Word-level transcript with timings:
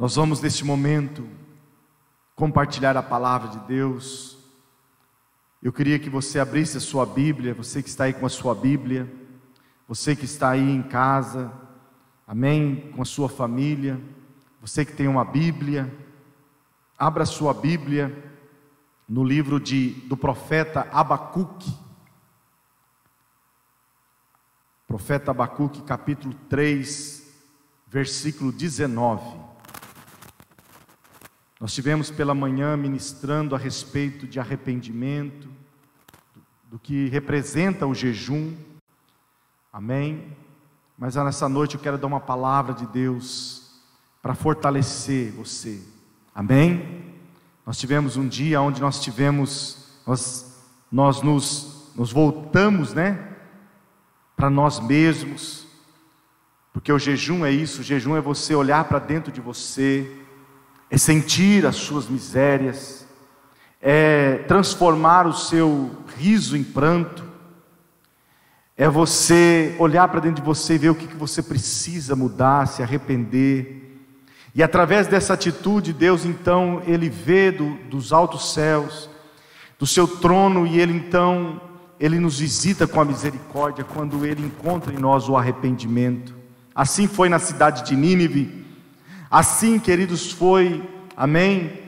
Nós 0.00 0.16
vamos 0.16 0.40
neste 0.40 0.64
momento 0.64 1.28
compartilhar 2.34 2.96
a 2.96 3.02
palavra 3.02 3.50
de 3.50 3.58
Deus. 3.66 4.38
Eu 5.62 5.74
queria 5.74 5.98
que 5.98 6.08
você 6.08 6.38
abrisse 6.38 6.78
a 6.78 6.80
sua 6.80 7.04
Bíblia, 7.04 7.52
você 7.52 7.82
que 7.82 7.90
está 7.90 8.04
aí 8.04 8.14
com 8.14 8.24
a 8.24 8.30
sua 8.30 8.54
Bíblia, 8.54 9.12
você 9.86 10.16
que 10.16 10.24
está 10.24 10.52
aí 10.52 10.70
em 10.70 10.82
casa, 10.82 11.52
amém, 12.26 12.90
com 12.96 13.02
a 13.02 13.04
sua 13.04 13.28
família, 13.28 14.00
você 14.58 14.86
que 14.86 14.92
tem 14.94 15.06
uma 15.06 15.22
Bíblia, 15.22 15.94
abra 16.98 17.24
a 17.24 17.26
sua 17.26 17.52
Bíblia 17.52 18.32
no 19.06 19.22
livro 19.22 19.60
de, 19.60 19.90
do 20.08 20.16
profeta 20.16 20.88
Abacuque. 20.90 21.76
Profeta 24.88 25.30
Abacuque, 25.30 25.82
capítulo 25.82 26.32
3, 26.48 27.30
versículo 27.86 28.50
19. 28.50 29.49
Nós 31.60 31.74
tivemos 31.74 32.10
pela 32.10 32.34
manhã 32.34 32.74
ministrando 32.74 33.54
a 33.54 33.58
respeito 33.58 34.26
de 34.26 34.40
arrependimento, 34.40 35.46
do 36.64 36.78
que 36.78 37.08
representa 37.08 37.86
o 37.86 37.94
jejum, 37.94 38.54
amém? 39.70 40.34
Mas 40.96 41.16
nessa 41.16 41.50
noite 41.50 41.74
eu 41.74 41.80
quero 41.80 41.98
dar 41.98 42.06
uma 42.06 42.20
palavra 42.20 42.72
de 42.72 42.86
Deus 42.86 43.78
para 44.22 44.34
fortalecer 44.34 45.32
você, 45.32 45.82
amém? 46.34 47.14
Nós 47.66 47.76
tivemos 47.76 48.16
um 48.16 48.26
dia 48.26 48.62
onde 48.62 48.80
nós 48.80 48.98
tivemos, 48.98 50.00
nós, 50.06 50.64
nós 50.90 51.20
nos, 51.20 51.92
nos 51.94 52.10
voltamos, 52.10 52.94
né? 52.94 53.36
Para 54.34 54.48
nós 54.48 54.80
mesmos, 54.80 55.66
porque 56.72 56.90
o 56.90 56.98
jejum 56.98 57.44
é 57.44 57.52
isso, 57.52 57.82
o 57.82 57.84
jejum 57.84 58.16
é 58.16 58.20
você 58.20 58.54
olhar 58.54 58.84
para 58.84 58.98
dentro 58.98 59.30
de 59.30 59.42
você, 59.42 60.10
é 60.90 60.98
sentir 60.98 61.64
as 61.64 61.76
suas 61.76 62.08
misérias, 62.08 63.06
é 63.80 64.38
transformar 64.48 65.26
o 65.26 65.32
seu 65.32 65.90
riso 66.18 66.56
em 66.56 66.64
pranto, 66.64 67.24
é 68.76 68.88
você 68.88 69.76
olhar 69.78 70.08
para 70.08 70.20
dentro 70.20 70.42
de 70.42 70.46
você 70.46 70.74
e 70.74 70.78
ver 70.78 70.90
o 70.90 70.94
que 70.94 71.06
você 71.14 71.42
precisa 71.42 72.16
mudar, 72.16 72.66
se 72.66 72.82
arrepender. 72.82 74.02
E 74.54 74.62
através 74.62 75.06
dessa 75.06 75.34
atitude, 75.34 75.92
Deus 75.92 76.24
então, 76.24 76.82
Ele 76.86 77.08
vê 77.08 77.52
do, 77.52 77.74
dos 77.88 78.12
altos 78.12 78.52
céus, 78.52 79.08
do 79.78 79.86
seu 79.86 80.08
trono, 80.08 80.66
e 80.66 80.80
Ele 80.80 80.94
então, 80.94 81.60
Ele 82.00 82.18
nos 82.18 82.40
visita 82.40 82.86
com 82.86 83.00
a 83.00 83.04
misericórdia, 83.04 83.84
quando 83.84 84.26
Ele 84.26 84.46
encontra 84.46 84.92
em 84.92 84.98
nós 84.98 85.28
o 85.28 85.36
arrependimento. 85.36 86.34
Assim 86.74 87.06
foi 87.06 87.28
na 87.28 87.38
cidade 87.38 87.84
de 87.84 87.94
Nínive, 87.94 88.64
assim, 89.30 89.78
queridos, 89.78 90.32
foi, 90.32 90.82
amém, 91.16 91.78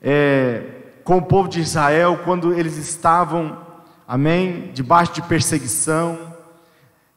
é, 0.00 0.62
com 1.04 1.18
o 1.18 1.22
povo 1.22 1.46
de 1.46 1.60
Israel, 1.60 2.22
quando 2.24 2.54
eles 2.54 2.78
estavam, 2.78 3.58
amém, 4.06 4.70
debaixo 4.72 5.12
de 5.12 5.22
perseguição, 5.22 6.34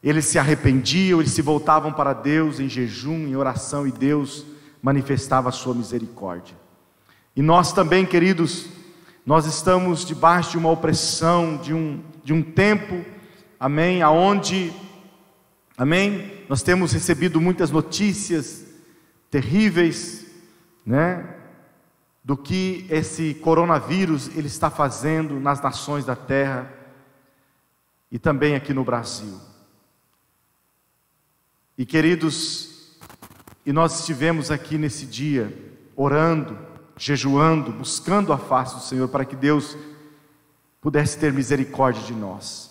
eles 0.03 0.25
se 0.25 0.37
arrependiam, 0.37 1.21
eles 1.21 1.31
se 1.31 1.41
voltavam 1.41 1.93
para 1.93 2.11
Deus 2.11 2.59
em 2.59 2.67
jejum, 2.67 3.27
em 3.27 3.35
oração, 3.35 3.87
e 3.87 3.91
Deus 3.91 4.45
manifestava 4.81 5.47
a 5.47 5.53
sua 5.53 5.73
misericórdia. 5.73 6.55
E 7.33 7.41
nós 7.41 7.71
também, 7.71 8.05
queridos, 8.05 8.65
nós 9.25 9.45
estamos 9.45 10.03
debaixo 10.03 10.51
de 10.51 10.57
uma 10.57 10.71
opressão, 10.71 11.55
de 11.55 11.73
um, 11.73 12.01
de 12.25 12.33
um 12.33 12.41
tempo, 12.41 13.05
amém, 13.57 14.01
aonde, 14.01 14.73
amém, 15.77 16.43
nós 16.49 16.61
temos 16.61 16.91
recebido 16.91 17.39
muitas 17.39 17.71
notícias 17.71 18.70
terríveis, 19.31 20.25
né, 20.85 21.37
do 22.23 22.35
que 22.37 22.85
esse 22.89 23.33
coronavírus 23.35 24.27
ele 24.35 24.47
está 24.47 24.69
fazendo 24.69 25.39
nas 25.39 25.61
nações 25.61 26.05
da 26.05 26.15
terra 26.15 26.71
e 28.11 28.19
também 28.19 28.55
aqui 28.55 28.73
no 28.73 28.83
Brasil. 28.83 29.39
E 31.77 31.85
queridos, 31.85 32.99
e 33.65 33.71
nós 33.71 34.01
estivemos 34.01 34.51
aqui 34.51 34.77
nesse 34.77 35.05
dia 35.05 35.51
orando, 35.95 36.57
jejuando, 36.97 37.71
buscando 37.71 38.33
a 38.33 38.37
face 38.37 38.75
do 38.75 38.81
Senhor 38.81 39.07
para 39.07 39.25
que 39.25 39.35
Deus 39.35 39.77
pudesse 40.81 41.17
ter 41.17 41.31
misericórdia 41.31 42.03
de 42.03 42.13
nós. 42.13 42.69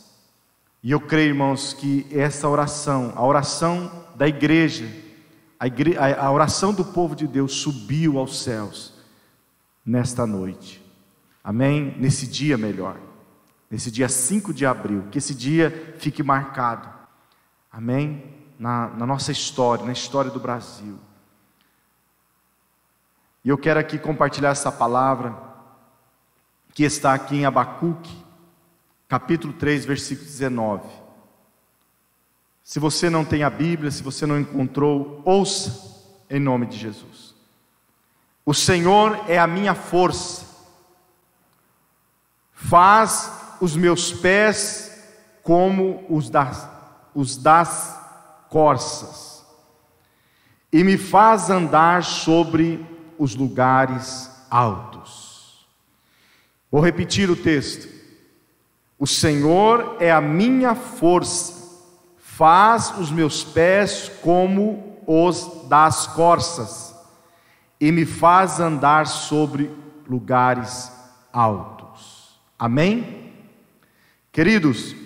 E 0.83 0.91
eu 0.91 1.01
creio, 1.01 1.31
irmãos, 1.31 1.73
que 1.73 2.07
essa 2.11 2.49
oração, 2.49 3.13
a 3.17 3.25
oração 3.25 3.91
da 4.15 4.29
igreja, 4.29 4.89
a, 5.61 6.25
a 6.27 6.31
oração 6.33 6.73
do 6.73 6.85
povo 6.85 7.15
de 7.15 7.27
Deus 7.27 7.53
subiu 7.53 8.19
aos 8.19 8.43
céus 8.43 8.95
nesta 9.85 10.27
noite. 10.27 10.83
Amém? 11.45 11.95
Nesse 11.99 12.27
dia 12.27 12.57
melhor. 12.57 12.99
Nesse 13.71 13.91
dia 13.91 14.09
5 14.09 14.55
de 14.55 14.65
abril. 14.65 15.05
Que 15.11 15.19
esse 15.19 15.35
dia 15.35 15.95
fique 15.99 16.23
marcado. 16.23 16.89
Amém? 17.71 18.25
Na, 18.59 18.89
na 18.89 19.07
nossa 19.07 19.31
história, 19.31 19.85
na 19.85 19.93
história 19.93 20.31
do 20.31 20.41
Brasil. 20.41 20.99
E 23.45 23.49
eu 23.49 23.59
quero 23.59 23.81
aqui 23.81 23.99
compartilhar 23.99 24.51
essa 24.51 24.73
palavra 24.73 25.35
que 26.75 26.85
está 26.85 27.15
aqui 27.15 27.37
em 27.37 27.45
Abacuque, 27.45 28.15
capítulo 29.09 29.53
3, 29.55 29.85
versículo 29.85 30.27
19. 30.27 31.10
Se 32.71 32.79
você 32.79 33.11
não 33.11 33.25
tem 33.25 33.43
a 33.43 33.51
Bíblia, 33.51 33.91
se 33.91 34.01
você 34.01 34.25
não 34.25 34.39
encontrou, 34.39 35.21
ouça 35.25 36.07
em 36.31 36.39
nome 36.39 36.67
de 36.67 36.79
Jesus. 36.79 37.35
O 38.47 38.55
Senhor 38.55 39.25
é 39.27 39.41
a 39.41 39.47
minha 39.49 39.75
força, 39.75 40.47
faz 42.53 43.29
os 43.61 43.75
meus 43.75 44.13
pés 44.13 45.03
como 45.43 46.07
os 46.09 46.31
das, 46.31 46.71
os 47.13 47.37
das 47.37 47.99
corças, 48.49 49.45
e 50.73 50.85
me 50.85 50.97
faz 50.97 51.51
andar 51.51 52.05
sobre 52.05 52.87
os 53.19 53.35
lugares 53.35 54.31
altos. 54.49 55.67
Vou 56.71 56.81
repetir 56.81 57.29
o 57.31 57.35
texto. 57.35 57.89
O 58.97 59.09
Senhor 59.09 59.97
é 59.99 60.13
a 60.13 60.21
minha 60.21 60.77
força, 60.77 61.60
faz 62.41 62.95
os 62.97 63.11
meus 63.11 63.45
pés 63.45 64.11
como 64.23 64.99
os 65.07 65.69
das 65.69 66.07
corças 66.07 66.95
e 67.79 67.93
me 67.93 68.07
faz 68.07 68.59
andar 68.59 69.07
sobre 69.07 69.71
lugares 70.09 70.91
altos. 71.31 72.41
Amém? 72.59 73.35
Queridos, 74.33 74.97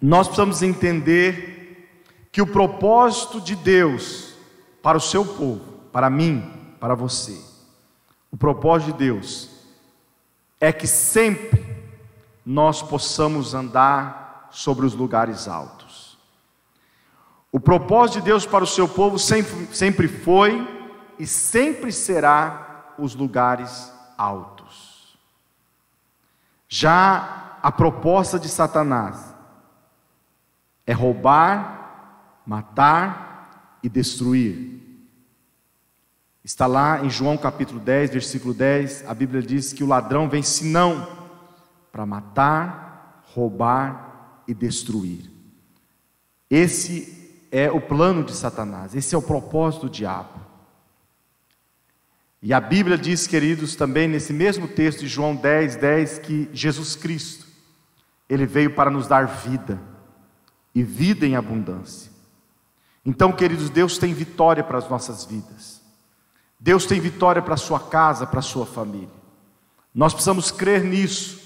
nós 0.00 0.28
precisamos 0.28 0.62
entender 0.62 1.90
que 2.30 2.40
o 2.40 2.46
propósito 2.46 3.40
de 3.40 3.56
Deus 3.56 4.32
para 4.80 4.98
o 4.98 5.00
seu 5.00 5.24
povo, 5.24 5.80
para 5.92 6.08
mim, 6.08 6.48
para 6.78 6.94
você, 6.94 7.36
o 8.30 8.36
propósito 8.36 8.92
de 8.92 8.98
Deus 8.98 9.50
é 10.60 10.72
que 10.72 10.86
sempre 10.86 11.66
nós 12.44 12.82
possamos 12.82 13.52
andar 13.52 14.48
sobre 14.52 14.86
os 14.86 14.94
lugares 14.94 15.48
altos. 15.48 15.85
O 17.56 17.60
propósito 17.60 18.18
de 18.18 18.26
Deus 18.26 18.44
para 18.44 18.64
o 18.64 18.66
seu 18.66 18.86
povo 18.86 19.18
sempre, 19.18 19.74
sempre 19.74 20.08
foi 20.08 20.68
e 21.18 21.26
sempre 21.26 21.90
será 21.90 22.94
os 22.98 23.14
lugares 23.14 23.90
altos. 24.18 25.18
Já 26.68 27.56
a 27.62 27.72
proposta 27.72 28.38
de 28.38 28.46
Satanás 28.46 29.34
é 30.86 30.92
roubar, 30.92 32.42
matar 32.44 33.78
e 33.82 33.88
destruir. 33.88 35.08
Está 36.44 36.66
lá 36.66 37.02
em 37.02 37.08
João 37.08 37.38
capítulo 37.38 37.80
10, 37.80 38.10
versículo 38.10 38.52
10, 38.52 39.08
a 39.08 39.14
Bíblia 39.14 39.40
diz 39.40 39.72
que 39.72 39.82
o 39.82 39.88
ladrão 39.88 40.28
vem 40.28 40.42
senão 40.42 41.08
para 41.90 42.04
matar, 42.04 43.22
roubar 43.34 44.42
e 44.46 44.52
destruir. 44.52 45.32
Esse 46.50 47.24
é 47.50 47.70
o 47.70 47.80
plano 47.80 48.24
de 48.24 48.34
Satanás, 48.34 48.94
esse 48.94 49.14
é 49.14 49.18
o 49.18 49.22
propósito 49.22 49.86
do 49.86 49.90
diabo. 49.90 50.46
E 52.42 52.52
a 52.52 52.60
Bíblia 52.60 52.96
diz, 52.96 53.26
queridos, 53.26 53.74
também 53.74 54.06
nesse 54.06 54.32
mesmo 54.32 54.68
texto 54.68 55.00
de 55.00 55.08
João 55.08 55.34
10, 55.34 55.76
10, 55.76 56.18
que 56.20 56.50
Jesus 56.52 56.94
Cristo, 56.94 57.46
Ele 58.28 58.46
veio 58.46 58.74
para 58.74 58.90
nos 58.90 59.06
dar 59.08 59.26
vida, 59.26 59.80
e 60.74 60.82
vida 60.82 61.26
em 61.26 61.34
abundância. 61.34 62.12
Então, 63.04 63.32
queridos, 63.32 63.70
Deus 63.70 63.96
tem 63.98 64.12
vitória 64.12 64.62
para 64.62 64.78
as 64.78 64.88
nossas 64.88 65.24
vidas, 65.24 65.80
Deus 66.60 66.84
tem 66.86 67.00
vitória 67.00 67.40
para 67.40 67.54
a 67.54 67.58
sua 67.58 67.80
casa, 67.80 68.26
para 68.26 68.40
a 68.40 68.42
sua 68.42 68.66
família. 68.66 69.08
Nós 69.94 70.12
precisamos 70.12 70.50
crer 70.50 70.84
nisso, 70.84 71.40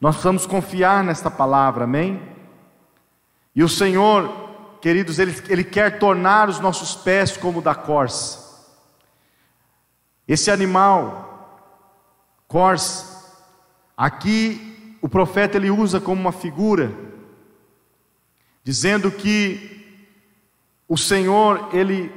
nós 0.00 0.14
precisamos 0.14 0.46
confiar 0.46 1.04
nesta 1.04 1.30
palavra, 1.30 1.84
amém? 1.84 2.20
E 3.54 3.62
o 3.62 3.68
Senhor, 3.68 4.43
queridos, 4.84 5.18
Ele, 5.18 5.34
Ele 5.48 5.64
quer 5.64 5.98
tornar 5.98 6.46
os 6.46 6.60
nossos 6.60 6.94
pés 6.94 7.38
como 7.38 7.62
da 7.62 7.74
corça 7.74 8.68
Esse 10.28 10.50
animal, 10.50 11.72
corça, 12.46 13.34
aqui 13.96 14.98
o 15.00 15.08
profeta 15.08 15.56
ele 15.56 15.70
usa 15.70 16.02
como 16.02 16.20
uma 16.20 16.32
figura, 16.32 16.92
dizendo 18.62 19.10
que 19.10 20.04
o 20.86 20.98
Senhor 20.98 21.70
ele 21.72 22.12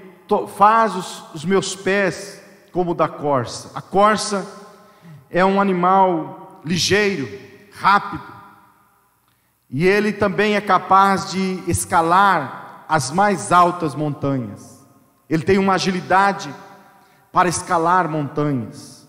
faz 0.58 0.94
os, 0.94 1.24
os 1.36 1.46
meus 1.46 1.74
pés 1.74 2.42
como 2.74 2.92
o 2.92 2.96
da 2.96 3.08
corça. 3.08 3.72
A 3.76 3.82
corça 3.82 4.46
é 5.30 5.46
um 5.46 5.62
animal 5.62 6.62
ligeiro, 6.66 7.30
rápido, 7.72 8.37
e 9.78 9.86
ele 9.86 10.12
também 10.12 10.56
é 10.56 10.60
capaz 10.60 11.30
de 11.30 11.64
escalar 11.68 12.84
as 12.90 13.12
mais 13.12 13.52
altas 13.52 13.94
montanhas. 13.94 14.84
Ele 15.30 15.44
tem 15.44 15.60
uma 15.60 15.76
agilidade 15.76 16.52
para 17.32 17.48
escalar 17.48 18.10
montanhas. 18.10 19.08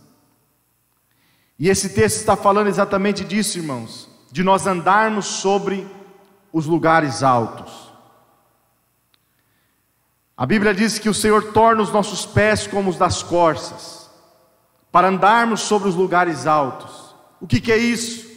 E 1.58 1.70
esse 1.70 1.88
texto 1.94 2.18
está 2.18 2.36
falando 2.36 2.66
exatamente 2.66 3.24
disso, 3.24 3.56
irmãos, 3.56 4.10
de 4.30 4.44
nós 4.44 4.66
andarmos 4.66 5.24
sobre 5.24 5.88
os 6.52 6.66
lugares 6.66 7.22
altos. 7.22 7.90
A 10.36 10.44
Bíblia 10.44 10.74
diz 10.74 10.98
que 10.98 11.08
o 11.08 11.14
Senhor 11.14 11.44
torna 11.54 11.80
os 11.80 11.90
nossos 11.90 12.26
pés 12.26 12.66
como 12.66 12.90
os 12.90 12.98
das 12.98 13.22
corças, 13.22 14.10
para 14.92 15.08
andarmos 15.08 15.62
sobre 15.62 15.88
os 15.88 15.94
lugares 15.94 16.46
altos. 16.46 17.14
O 17.40 17.46
que, 17.46 17.58
que 17.58 17.72
é 17.72 17.78
isso? 17.78 18.27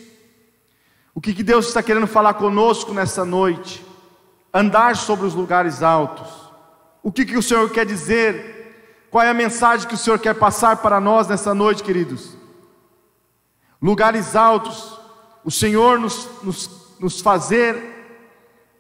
O 1.13 1.21
que, 1.21 1.33
que 1.33 1.43
Deus 1.43 1.67
está 1.67 1.83
querendo 1.83 2.07
falar 2.07 2.35
conosco 2.35 2.93
nessa 2.93 3.25
noite? 3.25 3.85
Andar 4.53 4.95
sobre 4.95 5.25
os 5.25 5.33
lugares 5.33 5.83
altos. 5.83 6.27
O 7.03 7.11
que, 7.11 7.25
que 7.25 7.37
o 7.37 7.43
Senhor 7.43 7.69
quer 7.69 7.85
dizer? 7.85 9.07
Qual 9.09 9.23
é 9.23 9.29
a 9.29 9.33
mensagem 9.33 9.87
que 9.87 9.95
o 9.95 9.97
Senhor 9.97 10.19
quer 10.19 10.35
passar 10.35 10.77
para 10.77 10.99
nós 10.99 11.27
nessa 11.27 11.53
noite, 11.53 11.83
queridos? 11.83 12.37
Lugares 13.81 14.35
altos, 14.35 14.99
o 15.43 15.51
Senhor 15.51 15.99
nos, 15.99 16.27
nos, 16.43 16.69
nos 16.99 17.19
fazer 17.19 17.89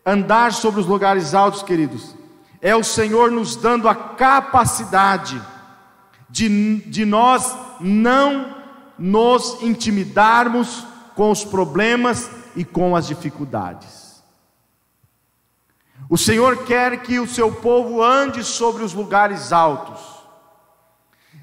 andar 0.05 0.53
sobre 0.53 0.79
os 0.79 0.87
lugares 0.87 1.33
altos, 1.33 1.63
queridos 1.63 2.21
é 2.61 2.75
o 2.75 2.83
Senhor 2.83 3.31
nos 3.31 3.55
dando 3.55 3.89
a 3.89 3.95
capacidade 3.95 5.41
de, 6.29 6.77
de 6.81 7.03
nós 7.03 7.55
não 7.79 8.55
nos 8.97 9.61
intimidarmos 9.63 10.85
com 11.15 11.31
os 11.31 11.43
problemas 11.43 12.29
e 12.55 12.63
com 12.63 12.95
as 12.95 13.07
dificuldades. 13.07 14.21
O 16.09 16.17
Senhor 16.17 16.65
quer 16.65 17.01
que 17.03 17.19
o 17.19 17.27
seu 17.27 17.53
povo 17.53 18.03
ande 18.03 18.43
sobre 18.43 18.83
os 18.83 18.93
lugares 18.93 19.53
altos. 19.53 20.01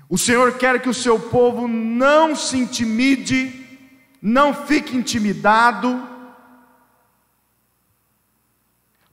O 0.09 0.19
Senhor 0.19 0.59
quer 0.59 0.81
que 0.81 0.89
o 0.89 0.95
seu 0.95 1.19
povo 1.19 1.69
não 1.69 2.35
se 2.35 2.59
intimide, 2.59 3.79
não 4.21 4.53
fique 4.53 4.97
intimidado 4.97 6.07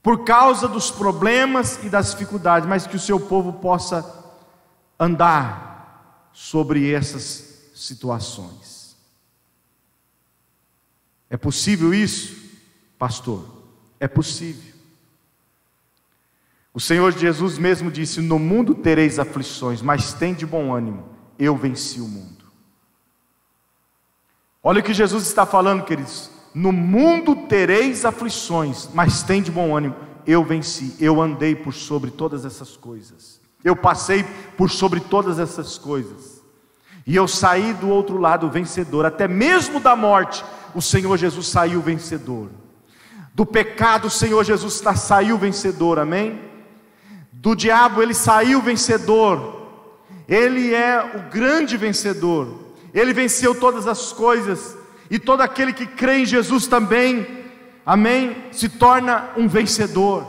por 0.01 0.24
causa 0.24 0.68
dos 0.68 0.92
problemas 0.92 1.84
e 1.84 1.90
das 1.90 2.12
dificuldades, 2.12 2.68
mas 2.68 2.86
que 2.86 2.96
o 2.96 3.00
seu 3.00 3.19
povo 3.19 3.54
possa 3.54 4.06
andar 5.00 6.30
sobre 6.31 6.92
essas 6.94 7.72
situações. 7.74 8.75
É 11.30 11.38
possível 11.38 11.94
isso, 11.94 12.36
pastor? 12.98 13.45
É 14.00 14.07
possível. 14.07 14.74
O 16.74 16.80
Senhor 16.80 17.12
Jesus 17.13 17.57
mesmo 17.57 17.89
disse: 17.89 18.22
No 18.22 18.38
mundo 18.38 18.75
tereis 18.75 19.18
aflições, 19.18 19.81
mas 19.81 20.13
tem 20.13 20.33
de 20.33 20.45
bom 20.45 20.74
ânimo, 20.74 21.07
eu 21.39 21.56
venci 21.56 22.01
o 22.01 22.07
mundo. 22.07 22.45
Olha 24.62 24.81
o 24.81 24.83
que 24.83 24.94
Jesus 24.94 25.27
está 25.27 25.45
falando, 25.45 25.83
queridos. 25.83 26.30
No 26.54 26.72
mundo 26.72 27.36
tereis 27.48 28.04
aflições, 28.04 28.89
mas 28.94 29.22
tem 29.24 29.42
de 29.42 29.51
bom 29.51 29.77
ânimo. 29.77 29.95
Eu 30.25 30.44
venci, 30.44 30.95
eu 31.00 31.22
andei 31.22 31.56
por 31.56 31.74
sobre 31.74 32.10
todas 32.10 32.45
essas 32.45 32.75
coisas. 32.75 33.39
Eu 33.63 33.75
passei 33.75 34.24
por 34.57 34.69
sobre 34.69 35.00
todas 35.00 35.38
essas 35.38 35.77
coisas. 35.77 36.42
E 37.06 37.16
eu 37.16 37.27
saí 37.27 37.74
do 37.74 37.89
outro 37.89 38.18
lado 38.18 38.50
vencedor, 38.50 39.06
até 39.06 39.27
mesmo 39.27 39.80
da 39.80 39.95
morte, 39.95 40.44
o 40.75 40.81
Senhor 40.81 41.18
Jesus 41.18 41.48
saiu 41.48 41.81
vencedor. 41.81 42.50
Do 43.33 43.45
pecado, 43.45 44.07
o 44.07 44.12
Senhor 44.12 44.44
Jesus 44.44 44.81
saiu 44.98 45.38
vencedor, 45.38 45.98
amém? 45.98 46.39
Do 47.31 47.56
diabo, 47.56 48.01
ele 48.01 48.13
saiu 48.13 48.62
vencedor. 48.62 49.56
Ele 50.27 50.74
é 50.74 51.16
o 51.16 51.31
grande 51.31 51.77
vencedor. 51.77 52.74
Ele 52.94 53.13
venceu 53.13 53.56
todas 53.56 53.88
as 53.88 54.12
coisas 54.12 54.77
e 55.10 55.18
todo 55.18 55.42
aquele 55.42 55.72
que 55.72 55.86
crê 55.86 56.19
em 56.19 56.25
Jesus 56.25 56.68
também, 56.68 57.45
amém, 57.86 58.36
se 58.51 58.68
torna 58.68 59.30
um 59.38 59.48
vencedor. 59.48 60.25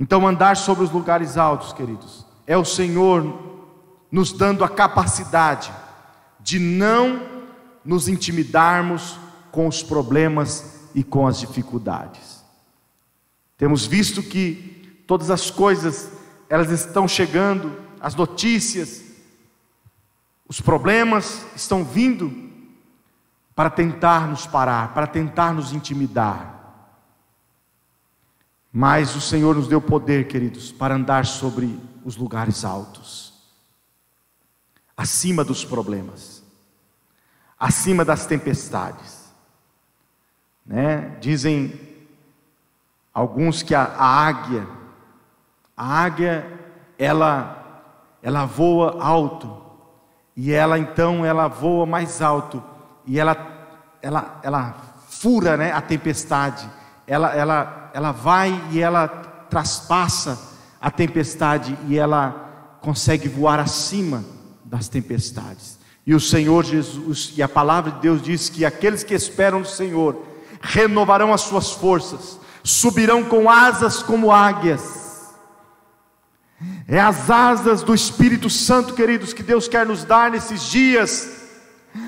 Então, 0.00 0.26
andar 0.26 0.56
sobre 0.56 0.82
os 0.82 0.90
lugares 0.90 1.36
altos, 1.36 1.72
queridos, 1.72 2.26
é 2.46 2.56
o 2.56 2.64
Senhor 2.64 3.38
nos 4.10 4.32
dando 4.32 4.64
a 4.64 4.68
capacidade 4.68 5.70
de 6.40 6.58
não 6.58 7.39
nos 7.84 8.08
intimidarmos 8.08 9.18
com 9.50 9.66
os 9.66 9.82
problemas 9.82 10.80
e 10.94 11.02
com 11.02 11.26
as 11.26 11.40
dificuldades. 11.40 12.44
Temos 13.56 13.86
visto 13.86 14.22
que 14.22 15.04
todas 15.06 15.30
as 15.30 15.50
coisas 15.50 16.10
elas 16.48 16.70
estão 16.70 17.06
chegando, 17.06 17.76
as 18.00 18.14
notícias, 18.14 19.02
os 20.48 20.60
problemas 20.60 21.44
estão 21.54 21.84
vindo 21.84 22.50
para 23.54 23.70
tentar 23.70 24.26
nos 24.26 24.46
parar, 24.46 24.94
para 24.94 25.06
tentar 25.06 25.52
nos 25.52 25.72
intimidar. 25.72 26.58
Mas 28.72 29.14
o 29.14 29.20
Senhor 29.20 29.54
nos 29.54 29.68
deu 29.68 29.80
poder, 29.80 30.26
queridos, 30.26 30.72
para 30.72 30.94
andar 30.94 31.26
sobre 31.26 31.78
os 32.04 32.16
lugares 32.16 32.64
altos, 32.64 33.34
acima 34.96 35.44
dos 35.44 35.64
problemas, 35.64 36.39
acima 37.60 38.04
das 38.04 38.24
tempestades. 38.24 39.30
Né? 40.64 41.16
Dizem 41.20 41.78
alguns 43.12 43.62
que 43.62 43.74
a, 43.74 43.82
a 43.82 44.26
águia, 44.26 44.66
a 45.76 46.02
águia, 46.02 46.60
ela, 46.98 48.16
ela 48.22 48.46
voa 48.46 49.02
alto, 49.02 49.60
e 50.36 50.52
ela 50.52 50.78
então 50.78 51.24
ela 51.24 51.48
voa 51.48 51.84
mais 51.84 52.22
alto 52.22 52.62
e 53.04 53.18
ela 53.18 53.36
ela 54.00 54.40
ela 54.42 54.74
fura, 55.08 55.56
né, 55.56 55.72
a 55.72 55.82
tempestade. 55.82 56.66
Ela 57.06 57.34
ela 57.34 57.90
ela 57.92 58.12
vai 58.12 58.58
e 58.70 58.80
ela 58.80 59.08
traspassa 59.50 60.38
a 60.80 60.90
tempestade 60.90 61.76
e 61.88 61.98
ela 61.98 62.78
consegue 62.80 63.28
voar 63.28 63.58
acima 63.58 64.24
das 64.64 64.88
tempestades. 64.88 65.79
E 66.06 66.14
o 66.14 66.20
Senhor 66.20 66.64
Jesus 66.64 67.32
e 67.36 67.42
a 67.42 67.48
palavra 67.48 67.92
de 67.92 68.00
Deus 68.00 68.22
diz 68.22 68.48
que 68.48 68.64
aqueles 68.64 69.04
que 69.04 69.14
esperam 69.14 69.60
no 69.60 69.66
Senhor 69.66 70.24
renovarão 70.60 71.32
as 71.32 71.42
suas 71.42 71.72
forças, 71.72 72.38
subirão 72.62 73.24
com 73.24 73.48
asas 73.48 74.02
como 74.02 74.32
águias. 74.32 75.00
É 76.86 77.00
as 77.00 77.30
asas 77.30 77.82
do 77.82 77.94
Espírito 77.94 78.50
Santo, 78.50 78.94
queridos, 78.94 79.32
que 79.32 79.42
Deus 79.42 79.66
quer 79.68 79.86
nos 79.86 80.04
dar 80.04 80.30
nesses 80.30 80.64
dias. 80.64 81.40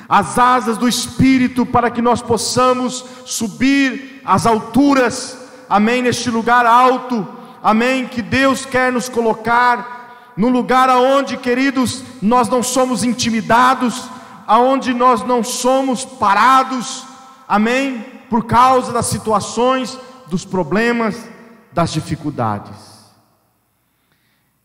As 0.08 0.38
asas 0.38 0.76
do 0.76 0.88
Espírito 0.88 1.64
para 1.64 1.90
que 1.90 2.02
nós 2.02 2.20
possamos 2.20 3.04
subir 3.24 4.20
às 4.24 4.46
alturas, 4.46 5.38
amém, 5.68 6.02
neste 6.02 6.30
lugar 6.30 6.66
alto, 6.66 7.26
amém, 7.62 8.06
que 8.06 8.20
Deus 8.20 8.66
quer 8.66 8.92
nos 8.92 9.08
colocar, 9.08 10.01
no 10.36 10.48
lugar 10.48 10.88
aonde, 10.88 11.36
queridos, 11.36 12.02
nós 12.20 12.48
não 12.48 12.62
somos 12.62 13.04
intimidados, 13.04 14.08
aonde 14.46 14.94
nós 14.94 15.24
não 15.24 15.44
somos 15.44 16.04
parados, 16.04 17.04
amém, 17.46 18.04
por 18.30 18.44
causa 18.46 18.92
das 18.92 19.06
situações, 19.06 19.98
dos 20.26 20.44
problemas, 20.44 21.28
das 21.72 21.92
dificuldades. 21.92 22.92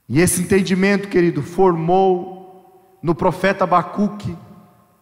E 0.08 0.22
esse 0.22 0.42
entendimento, 0.42 1.10
querido, 1.10 1.44
formou 1.44 2.98
no 3.04 3.14
profeta 3.14 3.66
Abacuque 3.66 4.38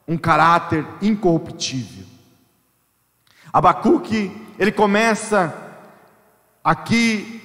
um 0.07 0.17
caráter 0.17 0.85
incorruptível. 1.01 2.05
Abacuque, 3.53 4.31
ele 4.57 4.71
começa 4.71 5.53
aqui 6.63 7.44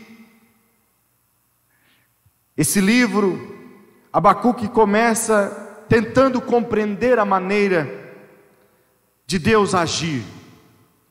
esse 2.61 2.79
livro, 2.79 3.57
Abacuque 4.13 4.69
começa 4.69 5.85
tentando 5.89 6.41
compreender 6.43 7.19
a 7.19 7.25
maneira 7.25 7.91
de 9.27 9.39
Deus 9.39 9.75
agir 9.75 10.23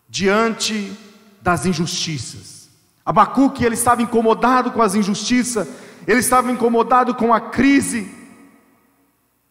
diante 0.08 0.96
das 1.42 1.66
injustiças. 1.66 2.70
Abacuque 3.04 3.66
ele 3.66 3.74
estava 3.74 4.02
incomodado 4.02 4.72
com 4.72 4.82
as 4.82 4.94
injustiças 4.94 5.68
ele 6.06 6.20
estava 6.20 6.52
incomodado 6.52 7.16
com 7.16 7.34
a 7.34 7.40
crise 7.40 8.10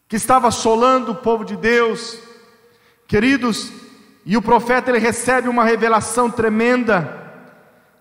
que 0.07 0.15
estava 0.15 0.47
assolando 0.47 1.11
o 1.11 1.15
povo 1.15 1.45
de 1.45 1.55
Deus. 1.55 2.17
Queridos, 3.07 3.71
e 4.25 4.37
o 4.37 4.41
profeta 4.41 4.89
ele 4.89 4.99
recebe 4.99 5.47
uma 5.47 5.63
revelação 5.63 6.29
tremenda 6.31 7.33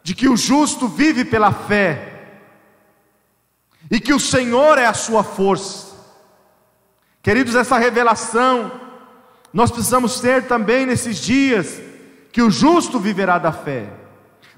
de 0.02 0.14
que 0.14 0.28
o 0.28 0.36
justo 0.36 0.86
vive 0.88 1.24
pela 1.24 1.52
fé 1.52 2.07
e 3.90 4.00
que 4.00 4.12
o 4.12 4.20
Senhor 4.20 4.78
é 4.78 4.86
a 4.86 4.94
sua 4.94 5.22
força. 5.22 5.88
Queridos, 7.22 7.54
essa 7.54 7.78
revelação 7.78 8.70
nós 9.52 9.70
precisamos 9.70 10.20
ter 10.20 10.46
também 10.46 10.84
nesses 10.86 11.18
dias 11.18 11.80
que 12.32 12.42
o 12.42 12.50
justo 12.50 13.00
viverá 13.00 13.38
da 13.38 13.52
fé. 13.52 13.88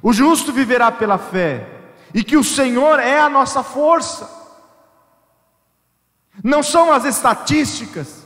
O 0.03 0.13
justo 0.13 0.53
viverá 0.53 0.91
pela 0.91 1.19
fé 1.19 1.67
e 2.13 2.25
que 2.25 2.37
o 2.37 2.45
Senhor 2.45 2.99
é 2.99 3.21
a 3.21 3.29
nossa 3.29 3.63
força. 3.63 4.29
Não 6.43 6.63
são 6.63 6.93
as 6.93 7.05
estatísticas, 7.05 8.25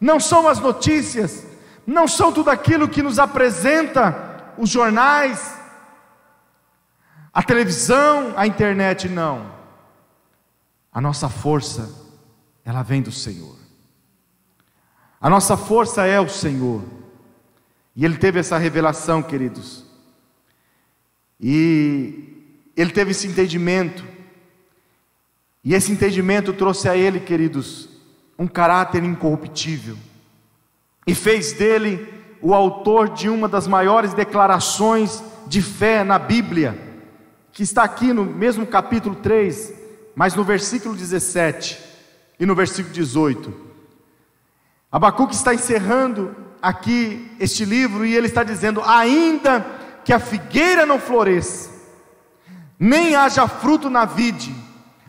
não 0.00 0.18
são 0.20 0.48
as 0.48 0.58
notícias, 0.58 1.44
não 1.86 2.08
são 2.08 2.32
tudo 2.32 2.50
aquilo 2.50 2.88
que 2.88 3.02
nos 3.02 3.18
apresenta 3.18 4.54
os 4.56 4.70
jornais, 4.70 5.54
a 7.32 7.42
televisão, 7.42 8.32
a 8.36 8.46
internet, 8.46 9.08
não. 9.08 9.55
A 10.96 11.00
nossa 11.02 11.28
força, 11.28 11.94
ela 12.64 12.82
vem 12.82 13.02
do 13.02 13.12
Senhor. 13.12 13.54
A 15.20 15.28
nossa 15.28 15.54
força 15.54 16.06
é 16.06 16.18
o 16.18 16.26
Senhor. 16.26 16.82
E 17.94 18.02
ele 18.02 18.16
teve 18.16 18.38
essa 18.40 18.56
revelação, 18.56 19.22
queridos. 19.22 19.84
E 21.38 22.64
ele 22.74 22.92
teve 22.92 23.10
esse 23.10 23.26
entendimento. 23.26 24.02
E 25.62 25.74
esse 25.74 25.92
entendimento 25.92 26.54
trouxe 26.54 26.88
a 26.88 26.96
ele, 26.96 27.20
queridos, 27.20 27.90
um 28.38 28.46
caráter 28.46 29.04
incorruptível. 29.04 29.98
E 31.06 31.14
fez 31.14 31.52
dele 31.52 32.08
o 32.40 32.54
autor 32.54 33.10
de 33.10 33.28
uma 33.28 33.48
das 33.48 33.66
maiores 33.66 34.14
declarações 34.14 35.22
de 35.46 35.60
fé 35.60 36.02
na 36.02 36.18
Bíblia 36.18 36.86
que 37.52 37.62
está 37.62 37.84
aqui 37.84 38.14
no 38.14 38.24
mesmo 38.24 38.66
capítulo 38.66 39.14
3, 39.16 39.75
mas 40.16 40.34
no 40.34 40.42
versículo 40.42 40.96
17 40.96 41.78
e 42.40 42.46
no 42.46 42.54
versículo 42.54 42.94
18. 42.94 43.52
Abacuque 44.90 45.34
está 45.34 45.54
encerrando 45.54 46.34
aqui 46.62 47.30
este 47.38 47.66
livro 47.66 48.06
e 48.06 48.16
ele 48.16 48.26
está 48.26 48.42
dizendo: 48.42 48.80
ainda 48.82 49.64
que 50.06 50.14
a 50.14 50.18
figueira 50.18 50.86
não 50.86 50.98
floresça, 50.98 51.70
nem 52.78 53.14
haja 53.14 53.46
fruto 53.46 53.90
na 53.90 54.06
vide, 54.06 54.54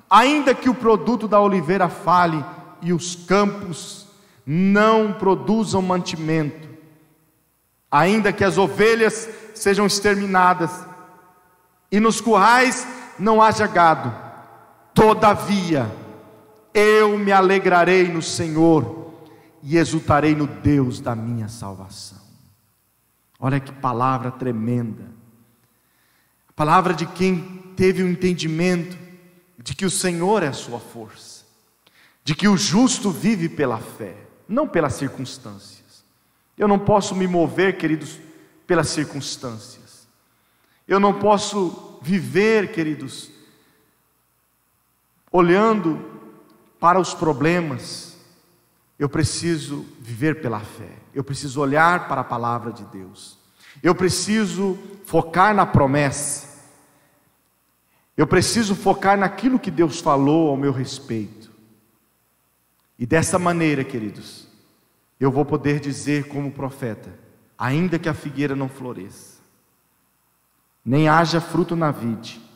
ainda 0.09 0.53
que 0.53 0.69
o 0.69 0.75
produto 0.75 1.25
da 1.25 1.39
oliveira 1.39 1.87
fale 1.87 2.43
e 2.81 2.91
os 2.91 3.15
campos 3.15 4.07
não 4.45 5.13
produzam 5.13 5.81
mantimento, 5.81 6.67
ainda 7.89 8.33
que 8.33 8.43
as 8.43 8.57
ovelhas 8.57 9.29
sejam 9.55 9.85
exterminadas 9.85 10.85
e 11.89 11.97
nos 11.97 12.19
currais 12.19 12.85
não 13.17 13.41
haja 13.41 13.65
gado. 13.67 14.26
Todavia, 14.97 15.95
eu 16.73 17.19
me 17.19 17.31
alegrarei 17.31 18.07
no 18.07 18.19
Senhor 18.19 19.13
e 19.61 19.77
exultarei 19.77 20.33
no 20.33 20.47
Deus 20.47 20.99
da 20.99 21.15
minha 21.15 21.47
salvação. 21.47 22.17
Olha 23.39 23.59
que 23.59 23.71
palavra 23.71 24.31
tremenda. 24.31 25.03
A 26.49 26.53
palavra 26.53 26.95
de 26.95 27.05
quem 27.05 27.61
teve 27.75 28.01
o 28.01 28.07
um 28.07 28.09
entendimento 28.09 28.97
de 29.59 29.75
que 29.75 29.85
o 29.85 29.91
Senhor 29.91 30.41
é 30.41 30.47
a 30.47 30.53
sua 30.53 30.79
força, 30.79 31.45
de 32.23 32.33
que 32.33 32.47
o 32.47 32.57
justo 32.57 33.11
vive 33.11 33.47
pela 33.47 33.77
fé, 33.77 34.15
não 34.49 34.67
pelas 34.67 34.93
circunstâncias. 34.93 36.03
Eu 36.57 36.67
não 36.67 36.79
posso 36.79 37.15
me 37.15 37.27
mover, 37.27 37.77
queridos, 37.77 38.17
pelas 38.65 38.87
circunstâncias. 38.87 40.07
Eu 40.87 40.99
não 40.99 41.13
posso 41.13 41.99
viver, 42.01 42.71
queridos, 42.71 43.36
olhando 45.37 46.03
para 46.79 46.99
os 46.99 47.13
problemas. 47.13 48.17
Eu 48.97 49.07
preciso 49.07 49.85
viver 49.99 50.41
pela 50.41 50.59
fé. 50.59 50.89
Eu 51.13 51.23
preciso 51.23 51.61
olhar 51.61 52.07
para 52.07 52.21
a 52.21 52.23
palavra 52.23 52.71
de 52.71 52.83
Deus. 52.85 53.37
Eu 53.83 53.93
preciso 53.93 54.77
focar 55.05 55.53
na 55.53 55.65
promessa. 55.65 56.47
Eu 58.15 58.25
preciso 58.25 58.75
focar 58.75 59.15
naquilo 59.15 59.59
que 59.59 59.69
Deus 59.69 59.99
falou 59.99 60.49
ao 60.49 60.57
meu 60.57 60.71
respeito. 60.71 61.51
E 62.97 63.05
dessa 63.05 63.37
maneira, 63.37 63.83
queridos, 63.83 64.47
eu 65.19 65.29
vou 65.29 65.45
poder 65.45 65.79
dizer 65.79 66.27
como 66.27 66.51
profeta: 66.51 67.13
ainda 67.55 67.99
que 67.99 68.09
a 68.09 68.15
figueira 68.15 68.55
não 68.55 68.67
floresça, 68.67 69.37
nem 70.83 71.07
haja 71.07 71.39
fruto 71.39 71.75
na 71.75 71.91
vide. 71.91 72.46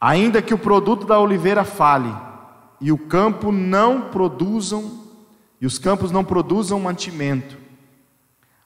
Ainda 0.00 0.42
que 0.42 0.54
o 0.54 0.58
produto 0.58 1.06
da 1.06 1.18
oliveira 1.18 1.64
fale, 1.64 2.14
e 2.80 2.92
o 2.92 2.98
campo 2.98 3.50
não 3.50 4.02
produzam, 4.10 5.04
e 5.60 5.66
os 5.66 5.78
campos 5.78 6.10
não 6.10 6.24
produzam 6.24 6.78
mantimento, 6.78 7.56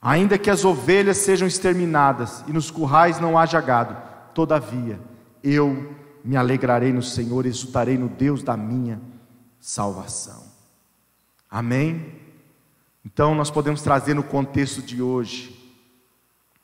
ainda 0.03 0.37
que 0.37 0.51
as 0.51 0.65
ovelhas 0.65 1.19
sejam 1.19 1.47
exterminadas 1.47 2.45
e 2.49 2.53
nos 2.53 2.71
currais 2.71 3.21
não 3.21 3.39
haja 3.39 3.61
gado, 3.61 3.97
todavia 4.35 4.99
eu 5.43 5.95
me 6.25 6.37
alegrarei 6.37 6.93
no 6.93 7.03
Senhor, 7.03 7.47
exultarei 7.47 7.97
no 7.97 8.09
Deus 8.09 8.43
da 8.43 8.57
minha 8.57 9.01
salvação. 9.59 10.45
Amém? 11.51 12.15
Então 13.05 13.35
nós 13.35 13.51
podemos 13.51 13.83
trazer 13.83 14.15
no 14.15 14.23
contexto 14.23 14.83
de 14.83 15.01
hoje. 15.01 15.57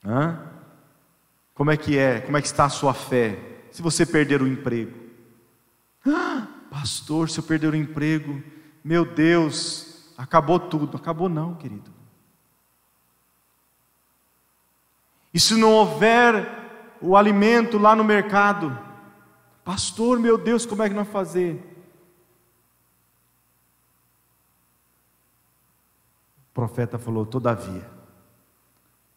Hã? 0.05 0.39
Como 1.53 1.71
é 1.71 1.77
que 1.77 1.97
é? 1.97 2.21
Como 2.21 2.37
é 2.37 2.41
que 2.41 2.47
está 2.47 2.65
a 2.65 2.69
sua 2.69 2.93
fé? 2.93 3.56
Se 3.77 3.83
você 3.83 4.07
perder 4.07 4.41
o 4.41 4.47
emprego. 4.47 4.97
Ah, 6.03 6.47
pastor, 6.71 7.29
se 7.29 7.37
eu 7.37 7.43
perder 7.43 7.71
o 7.71 7.75
emprego, 7.75 8.41
meu 8.83 9.05
Deus, 9.05 10.11
acabou 10.17 10.59
tudo. 10.59 10.97
Acabou 10.97 11.29
não, 11.29 11.53
querido. 11.53 11.91
E 15.31 15.39
se 15.39 15.53
não 15.53 15.73
houver 15.73 16.97
o 16.99 17.15
alimento 17.15 17.77
lá 17.77 17.95
no 17.95 18.03
mercado, 18.03 18.75
pastor, 19.63 20.19
meu 20.19 20.39
Deus, 20.39 20.65
como 20.65 20.81
é 20.81 20.89
que 20.89 20.95
nós 20.95 21.07
fazer? 21.07 21.63
O 26.49 26.53
profeta 26.55 26.97
falou: 26.97 27.27
Todavia, 27.27 27.87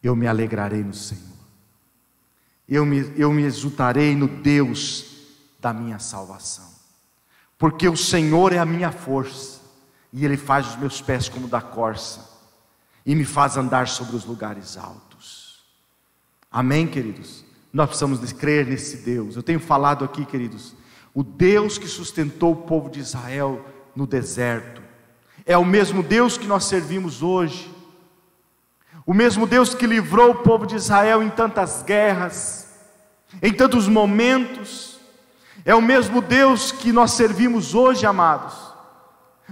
eu 0.03 0.15
me 0.15 0.27
alegrarei 0.27 0.85
no 0.85 0.93
Senhor 0.93 1.40
eu 2.71 2.87
me, 2.87 3.13
eu 3.17 3.33
me 3.33 3.43
exultarei 3.43 4.15
no 4.15 4.29
Deus 4.29 5.07
da 5.59 5.73
minha 5.73 5.99
salvação, 5.99 6.71
porque 7.59 7.89
o 7.89 7.97
Senhor 7.97 8.53
é 8.53 8.59
a 8.59 8.65
minha 8.65 8.93
força, 8.93 9.61
e 10.13 10.25
Ele 10.25 10.37
faz 10.37 10.69
os 10.69 10.77
meus 10.77 11.01
pés 11.01 11.29
como 11.29 11.49
da 11.49 11.61
corça, 11.61 12.31
e 13.05 13.15
me 13.15 13.25
faz 13.25 13.57
andar 13.57 13.89
sobre 13.89 14.15
os 14.15 14.25
lugares 14.25 14.77
altos. 14.77 15.61
Amém, 16.51 16.87
queridos? 16.87 17.45
Nós 17.73 17.87
precisamos 17.87 18.33
crer 18.33 18.67
nesse 18.67 18.99
Deus. 18.99 19.37
Eu 19.37 19.43
tenho 19.43 19.61
falado 19.61 20.05
aqui, 20.05 20.25
queridos, 20.25 20.75
o 21.15 21.23
Deus 21.23 21.79
que 21.79 21.87
sustentou 21.87 22.53
o 22.53 22.57
povo 22.57 22.89
de 22.89 23.01
Israel 23.01 23.65
no 23.95 24.07
deserto, 24.07 24.81
é 25.45 25.57
o 25.57 25.65
mesmo 25.65 26.03
Deus 26.03 26.39
que 26.39 26.47
nós 26.47 26.65
servimos 26.65 27.23
hoje, 27.23 27.75
o 29.07 29.15
mesmo 29.15 29.47
Deus 29.47 29.75
que 29.75 29.87
livrou 29.87 30.31
o 30.31 30.43
povo 30.43 30.67
de 30.67 30.77
Israel 30.77 31.23
em 31.23 31.31
tantas 31.31 31.83
guerras, 31.83 32.60
em 33.43 33.53
tantos 33.53 33.89
momentos, 33.89 34.99
é 35.65 35.75
o 35.75 35.83
mesmo 35.83 36.21
Deus 36.21 36.73
que 36.73 36.93
nós 36.93 37.13
servimos 37.13 37.75
hoje, 37.75 38.07
amados. 38.07 38.55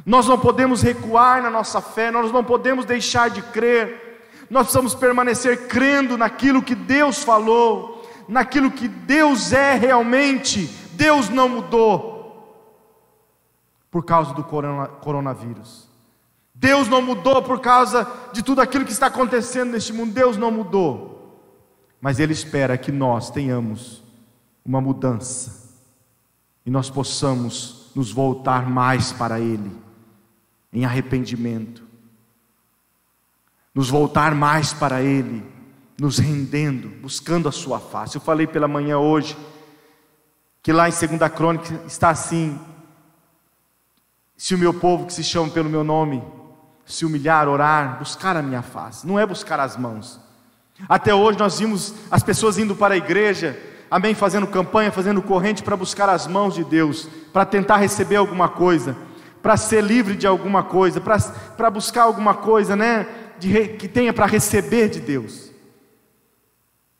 Nós 0.05 0.27
não 0.27 0.39
podemos 0.39 0.83
recuar 0.83 1.43
na 1.43 1.51
nossa 1.51 1.81
fé, 1.81 2.11
nós 2.11 2.33
não 2.33 2.43
podemos 2.43 2.85
deixar 2.85 3.31
de 3.31 3.43
crer, 3.43 4.47
nós 4.49 4.65
precisamos 4.65 4.95
permanecer 4.95 5.69
crendo 5.69 6.17
naquilo 6.17 6.63
que 6.63 6.75
Deus 6.75 7.23
falou, 7.23 8.09
naquilo 8.29 8.71
que 8.71 8.89
Deus 8.89 9.53
é 9.53 9.75
realmente. 9.75 10.67
Deus 10.93 11.29
não 11.29 11.49
mudou 11.49 12.19
por 13.91 14.05
causa 14.05 14.33
do 14.35 14.43
coronavírus. 14.45 15.89
Deus 16.55 16.89
não 16.89 17.01
mudou 17.01 17.43
por 17.43 17.61
causa 17.61 18.11
de 18.33 18.43
tudo 18.43 18.61
aquilo 18.61 18.85
que 18.85 18.93
está 18.93 19.07
acontecendo 19.07 19.73
neste 19.73 19.93
mundo. 19.93 20.13
Deus 20.13 20.37
não 20.37 20.51
mudou 20.51 21.18
mas 22.01 22.19
Ele 22.19 22.33
espera 22.33 22.79
que 22.79 22.93
nós 22.93 23.31
tenhamos 23.31 24.03
uma 24.65 24.81
mudança 24.81 25.69
e 26.65 26.71
nós 26.71 26.91
possamos 26.91 27.91
nos 27.95 28.13
voltar 28.13 28.69
mais 28.69 29.13
para 29.13 29.41
Ele, 29.41 29.73
em 30.73 30.85
arrependimento, 30.85 31.83
nos 33.75 33.89
voltar 33.89 34.35
mais 34.35 34.73
para 34.73 35.03
Ele, 35.03 35.45
nos 35.99 36.19
rendendo, 36.19 36.89
buscando 37.01 37.49
a 37.49 37.53
Sua 37.53 37.81
face. 37.81 38.17
Eu 38.17 38.21
falei 38.21 38.47
pela 38.47 38.69
manhã 38.69 38.99
hoje, 38.99 39.37
que 40.63 40.73
lá 40.73 40.89
em 40.89 40.93
2 40.93 41.33
Crônica 41.35 41.83
está 41.87 42.11
assim: 42.11 42.61
se 44.37 44.55
o 44.55 44.59
meu 44.59 44.75
povo 44.75 45.07
que 45.07 45.13
se 45.13 45.25
chama 45.25 45.51
pelo 45.51 45.71
meu 45.71 45.83
nome 45.83 46.23
se 46.89 47.05
humilhar, 47.05 47.49
orar, 47.49 47.99
buscar 47.99 48.35
a 48.37 48.43
minha 48.43 48.63
face, 48.63 49.07
não 49.07 49.19
é 49.19 49.27
buscar 49.27 49.61
as 49.61 49.77
mãos. 49.77 50.19
Até 50.87 51.15
hoje 51.15 51.39
nós 51.39 51.59
vimos 51.59 51.95
as 52.11 52.23
pessoas 52.23 52.59
indo 52.59 52.77
para 52.77 52.95
a 52.95 52.97
igreja, 52.99 53.59
amém, 53.91 54.15
fazendo 54.15 54.47
campanha, 54.47 54.93
fazendo 54.93 55.23
corrente 55.23 55.63
para 55.63 55.77
buscar 55.77 56.09
as 56.09 56.27
mãos 56.27 56.55
de 56.55 56.63
Deus, 56.63 57.09
para 57.33 57.45
tentar 57.47 57.79
receber 57.79 58.17
alguma 58.17 58.49
coisa, 58.49 58.97
para 59.43 59.57
ser 59.57 59.83
livre 59.83 60.15
de 60.15 60.27
alguma 60.27 60.63
coisa, 60.63 61.01
para 61.01 61.71
buscar 61.71 62.03
alguma 62.03 62.35
coisa, 62.35 62.77
né, 62.77 63.07
de, 63.39 63.69
que 63.69 63.89
tenha 63.89 64.13
para 64.13 64.27
receber 64.27 64.89
de 64.89 65.01
Deus. 65.01 65.51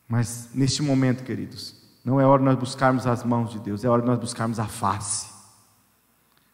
Mas 0.07 0.49
neste 0.53 0.81
momento, 0.81 1.23
queridos, 1.23 1.75
não 2.03 2.19
é 2.19 2.25
hora 2.25 2.39
de 2.39 2.45
nós 2.45 2.57
buscarmos 2.57 3.05
as 3.05 3.23
mãos 3.23 3.51
de 3.51 3.59
Deus, 3.59 3.85
é 3.85 3.89
hora 3.89 4.01
de 4.01 4.07
nós 4.07 4.19
buscarmos 4.19 4.59
a 4.59 4.65
face. 4.65 5.27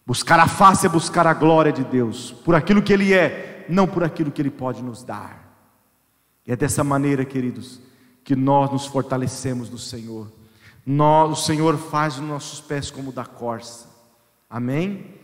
Buscar 0.05 0.39
a 0.39 0.47
face 0.47 0.85
é 0.85 0.89
buscar 0.89 1.25
a 1.25 1.33
glória 1.33 1.71
de 1.71 1.83
Deus, 1.83 2.31
por 2.31 2.53
aquilo 2.53 2.81
que 2.81 2.93
Ele 2.93 3.13
é, 3.13 3.65
não 3.67 3.87
por 3.87 4.03
aquilo 4.03 4.29
que 4.29 4.41
Ele 4.41 4.51
pode 4.51 4.83
nos 4.83 5.03
dar. 5.03 5.44
E 6.45 6.51
é 6.51 6.55
dessa 6.55 6.83
maneira, 6.83 7.25
queridos, 7.25 7.79
que 8.23 8.35
nós 8.35 8.71
nos 8.71 8.85
fortalecemos 8.85 9.69
no 9.69 9.77
Senhor. 9.77 10.31
Nós, 10.85 11.39
o 11.39 11.43
Senhor 11.43 11.77
faz 11.77 12.15
os 12.15 12.21
nossos 12.21 12.61
pés 12.61 12.91
como 12.91 13.11
da 13.11 13.25
corça. 13.25 13.89
Amém? 14.49 15.15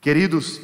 Queridos, 0.00 0.60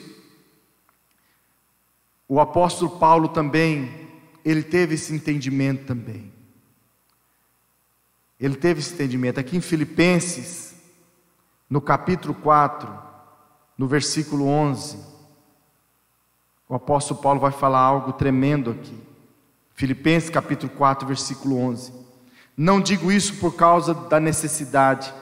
o 2.26 2.40
apóstolo 2.40 2.98
Paulo 2.98 3.28
também, 3.28 4.08
ele 4.44 4.62
teve 4.62 4.94
esse 4.94 5.14
entendimento 5.14 5.86
também. 5.86 6.32
Ele 8.40 8.54
teve 8.54 8.80
esse 8.80 8.94
entendimento. 8.94 9.40
Aqui 9.40 9.56
em 9.56 9.60
Filipenses, 9.60 10.74
no 11.68 11.80
capítulo 11.80 12.34
4, 12.34 12.90
no 13.76 13.86
versículo 13.86 14.46
11, 14.46 14.98
o 16.68 16.74
apóstolo 16.74 17.20
Paulo 17.20 17.40
vai 17.40 17.52
falar 17.52 17.80
algo 17.80 18.12
tremendo 18.12 18.70
aqui. 18.70 19.07
Filipenses 19.78 20.28
capítulo 20.28 20.72
4, 20.72 21.06
versículo 21.06 21.56
11. 21.56 21.92
Não 22.56 22.80
digo 22.80 23.12
isso 23.12 23.36
por 23.36 23.54
causa 23.54 23.94
da 23.94 24.18
necessidade, 24.18 25.14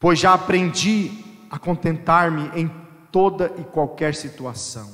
pois 0.00 0.18
já 0.18 0.34
aprendi 0.34 1.12
a 1.48 1.60
contentar-me 1.60 2.50
em 2.60 2.68
toda 3.12 3.54
e 3.56 3.62
qualquer 3.62 4.16
situação. 4.16 4.90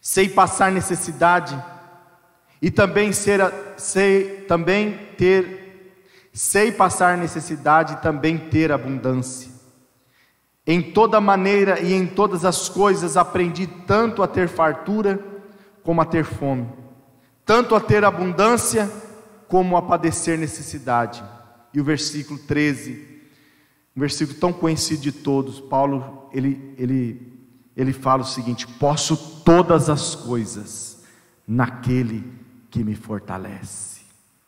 Sei 0.00 0.28
passar 0.28 0.72
necessidade 0.72 1.56
e 2.60 2.68
também 2.68 3.12
ser 3.12 3.40
sei 3.76 4.40
também 4.48 4.98
ter 5.16 5.62
Sei 6.32 6.72
passar 6.72 7.16
necessidade 7.16 7.92
e 7.92 7.96
também 7.98 8.36
ter 8.36 8.72
abundância. 8.72 9.52
Em 10.66 10.82
toda 10.82 11.20
maneira 11.20 11.78
e 11.78 11.92
em 11.92 12.08
todas 12.08 12.44
as 12.44 12.68
coisas 12.68 13.16
aprendi 13.16 13.68
tanto 13.68 14.20
a 14.20 14.26
ter 14.26 14.48
fartura 14.48 15.33
como 15.84 16.00
a 16.00 16.04
ter 16.04 16.24
fome, 16.24 16.66
tanto 17.44 17.76
a 17.76 17.80
ter 17.80 18.04
abundância 18.04 18.90
como 19.46 19.76
a 19.76 19.82
padecer 19.82 20.36
necessidade. 20.36 21.22
E 21.72 21.80
o 21.80 21.84
versículo 21.84 22.38
13, 22.38 23.06
um 23.94 24.00
versículo 24.00 24.38
tão 24.38 24.52
conhecido 24.52 25.02
de 25.02 25.12
todos, 25.12 25.60
Paulo, 25.60 26.28
ele, 26.32 26.74
ele, 26.78 27.38
ele 27.76 27.92
fala 27.92 28.22
o 28.22 28.26
seguinte: 28.26 28.66
Posso 28.66 29.16
todas 29.44 29.90
as 29.90 30.14
coisas 30.14 31.04
naquele 31.46 32.24
que 32.70 32.82
me 32.82 32.94
fortalece. 32.94 34.00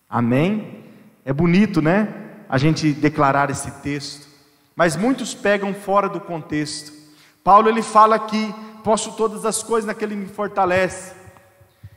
Amém? 0.09 0.85
É 1.25 1.33
bonito, 1.33 1.83
né? 1.83 2.23
A 2.49 2.59
gente 2.59 2.93
declarar 2.93 3.51
esse 3.51 3.71
texto, 3.83 4.27
mas 4.75 4.97
muitos 4.97 5.35
pegam 5.35 5.75
fora 5.75 6.09
do 6.09 6.21
contexto. 6.21 6.93
Paulo 7.43 7.69
ele 7.69 7.83
fala 7.83 8.17
aqui: 8.17 8.55
posso 8.83 9.13
todas 9.13 9.45
as 9.45 9.63
coisas 9.63 9.87
naquele 9.87 10.15
que 10.15 10.21
me 10.23 10.29
fortalece. 10.29 11.16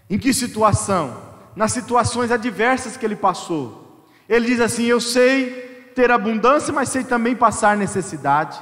Em 0.10 0.18
que 0.18 0.34
situação? 0.34 1.22
Nas 1.56 1.72
situações 1.72 2.32
adversas 2.32 2.98
que 2.98 3.06
ele 3.06 3.16
passou. 3.16 4.06
Ele 4.28 4.46
diz 4.48 4.60
assim: 4.60 4.86
Eu 4.86 5.00
sei 5.00 5.92
ter 5.96 6.12
abundância, 6.12 6.74
mas 6.74 6.90
sei 6.90 7.04
também 7.04 7.36
passar 7.36 7.78
necessidade. 7.78 8.60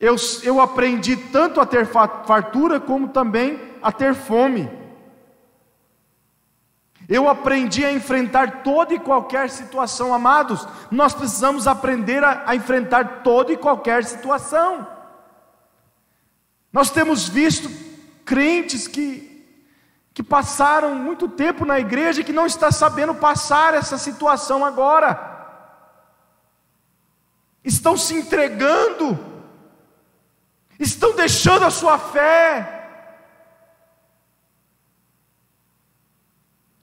Eu, 0.00 0.16
eu 0.42 0.60
aprendi 0.60 1.16
tanto 1.16 1.60
a 1.60 1.66
ter 1.66 1.86
fartura, 1.86 2.80
como 2.80 3.08
também 3.08 3.60
a 3.80 3.92
ter 3.92 4.14
fome. 4.14 4.68
Eu 7.08 7.28
aprendi 7.28 7.84
a 7.84 7.92
enfrentar 7.92 8.62
toda 8.62 8.94
e 8.94 8.98
qualquer 8.98 9.50
situação, 9.50 10.14
amados. 10.14 10.66
Nós 10.90 11.14
precisamos 11.14 11.66
aprender 11.66 12.22
a, 12.24 12.44
a, 12.46 12.56
enfrentar 12.56 13.22
toda 13.22 13.52
e 13.52 13.56
qualquer 13.56 14.04
situação. 14.04 14.86
Nós 16.72 16.90
temos 16.90 17.28
visto 17.28 17.70
crentes 18.24 18.88
que, 18.88 19.31
que 20.14 20.22
passaram 20.22 20.94
muito 20.94 21.28
tempo 21.28 21.64
na 21.64 21.78
igreja 21.78 22.20
e 22.20 22.24
que 22.24 22.32
não 22.32 22.46
está 22.46 22.70
sabendo 22.70 23.14
passar 23.14 23.74
essa 23.74 23.96
situação 23.96 24.64
agora. 24.64 25.30
Estão 27.64 27.96
se 27.96 28.14
entregando, 28.14 29.18
estão 30.78 31.14
deixando 31.14 31.64
a 31.64 31.70
sua 31.70 31.98
fé, 31.98 32.82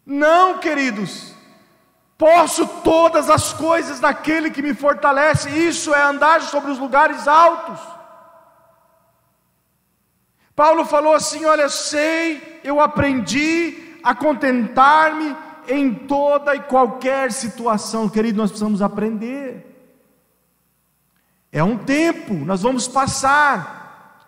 Não, 0.10 0.58
queridos. 0.58 1.36
Posso 2.18 2.68
todas 2.84 3.30
as 3.30 3.54
coisas 3.54 4.00
naquele 4.00 4.50
que 4.50 4.60
me 4.60 4.74
fortalece. 4.74 5.48
Isso 5.52 5.94
é 5.94 6.02
andar 6.02 6.42
sobre 6.42 6.72
os 6.72 6.80
lugares 6.80 7.28
altos. 7.28 7.80
Paulo 10.60 10.84
falou 10.84 11.14
assim: 11.14 11.46
Olha, 11.46 11.70
sei, 11.70 12.60
eu 12.66 12.82
aprendi 12.82 13.98
a 14.04 14.14
contentar-me 14.14 15.34
em 15.70 15.96
toda 15.96 16.54
e 16.54 16.60
qualquer 16.60 17.32
situação. 17.32 18.10
Querido, 18.10 18.40
nós 18.40 18.50
precisamos 18.50 18.82
aprender. 18.82 19.66
É 21.50 21.64
um 21.64 21.78
tempo, 21.78 22.34
nós 22.34 22.62
vamos 22.62 22.90
passar. 22.90 24.28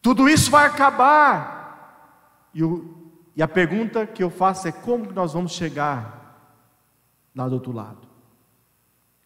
Tudo 0.00 0.28
isso 0.28 0.52
vai 0.52 0.66
acabar. 0.66 2.52
E 2.54 2.62
o, 2.62 3.12
e 3.34 3.42
a 3.42 3.48
pergunta 3.48 4.06
que 4.06 4.22
eu 4.22 4.30
faço 4.30 4.68
é: 4.68 4.72
como 4.72 5.10
nós 5.10 5.32
vamos 5.32 5.50
chegar 5.50 6.54
lá 7.34 7.48
do 7.48 7.54
outro 7.54 7.72
lado? 7.72 8.06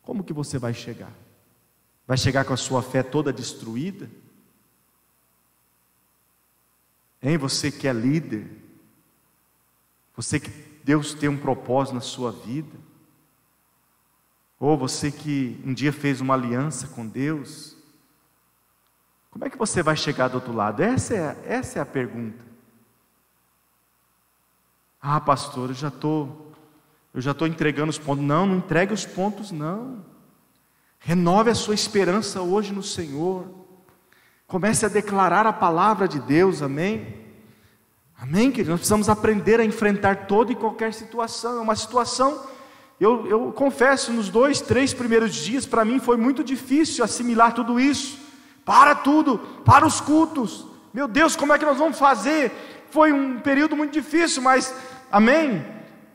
Como 0.01 0.25
que 0.25 0.33
você 0.33 0.57
vai 0.57 0.73
chegar? 0.73 1.13
Vai 2.07 2.17
chegar 2.17 2.47
com 2.47 2.55
a 2.55 2.57
sua 2.57 2.81
fé 2.81 3.03
toda 3.03 3.31
destruída? 3.31 4.22
Hein, 7.23 7.39
você 7.39 7.71
que 7.71 7.87
é 7.87 7.93
líder, 7.93 8.51
você 10.17 10.41
que 10.41 10.51
Deus 10.83 11.15
tem 11.15 11.29
um 11.29 11.39
propósito 11.39 11.95
na 11.95 12.01
sua 12.01 12.33
vida, 12.33 12.77
ou 14.59 14.77
você 14.77 15.11
que 15.11 15.61
um 15.65 15.73
dia 15.73 15.93
fez 15.93 16.21
uma 16.21 16.35
aliança 16.35 16.89
com 16.89 17.07
Deus, 17.07 17.77
como 19.31 19.45
é 19.47 19.51
que 19.51 19.57
você 19.57 19.83
vai 19.83 19.97
chegar 19.97 20.29
do 20.29 20.35
outro 20.35 20.53
lado? 20.53 20.83
Essa 20.83 21.15
é, 21.15 21.45
essa 21.47 21.79
é 21.79 21.83
a 21.83 21.87
pergunta. 21.87 22.45
Ah, 25.01 25.21
pastor, 25.21 25.71
eu 25.71 25.75
já 25.75 25.89
estou, 25.89 26.53
eu 27.15 27.21
já 27.21 27.31
estou 27.33 27.49
entregando 27.49 27.91
os 27.91 27.99
pontos. 27.99 28.25
Não, 28.25 28.47
não 28.47 28.59
entregue 28.59 28.93
os 28.93 29.07
pontos, 29.07 29.51
não. 29.51 30.05
Renove 30.99 31.51
a 31.51 31.55
sua 31.55 31.75
esperança 31.75 32.43
hoje 32.43 32.73
no 32.73 32.83
Senhor. 32.83 33.62
Comece 34.53 34.85
a 34.85 34.89
declarar 34.91 35.47
a 35.47 35.53
palavra 35.55 36.07
de 36.07 36.21
Deus, 36.21 36.61
amém? 36.61 37.17
Amém, 38.21 38.51
queridos? 38.51 38.69
Nós 38.69 38.81
precisamos 38.81 39.09
aprender 39.09 39.59
a 39.59 39.65
enfrentar 39.65 40.27
toda 40.27 40.53
e 40.53 40.55
qualquer 40.55 40.93
situação. 40.93 41.57
É 41.57 41.61
uma 41.63 41.75
situação, 41.75 42.39
eu, 43.01 43.27
eu 43.27 43.53
confesso, 43.53 44.13
nos 44.13 44.29
dois, 44.29 44.61
três 44.61 44.93
primeiros 44.93 45.35
dias, 45.35 45.65
para 45.65 45.87
mim 45.87 45.99
foi 45.99 46.19
muito 46.19 46.45
difícil 46.45 47.03
assimilar 47.03 47.55
tudo 47.55 47.81
isso. 47.81 48.19
Para 48.63 48.95
tudo, 48.95 49.39
para 49.65 49.87
os 49.87 50.03
cultos. 50.03 50.67
Meu 50.93 51.09
Deus, 51.09 51.35
como 51.35 51.55
é 51.55 51.59
que 51.59 51.65
nós 51.65 51.79
vamos 51.79 51.99
fazer? 51.99 52.53
Foi 52.91 53.11
um 53.11 53.41
período 53.41 53.75
muito 53.75 53.95
difícil, 53.95 54.43
mas 54.43 54.75
Amém? 55.11 55.63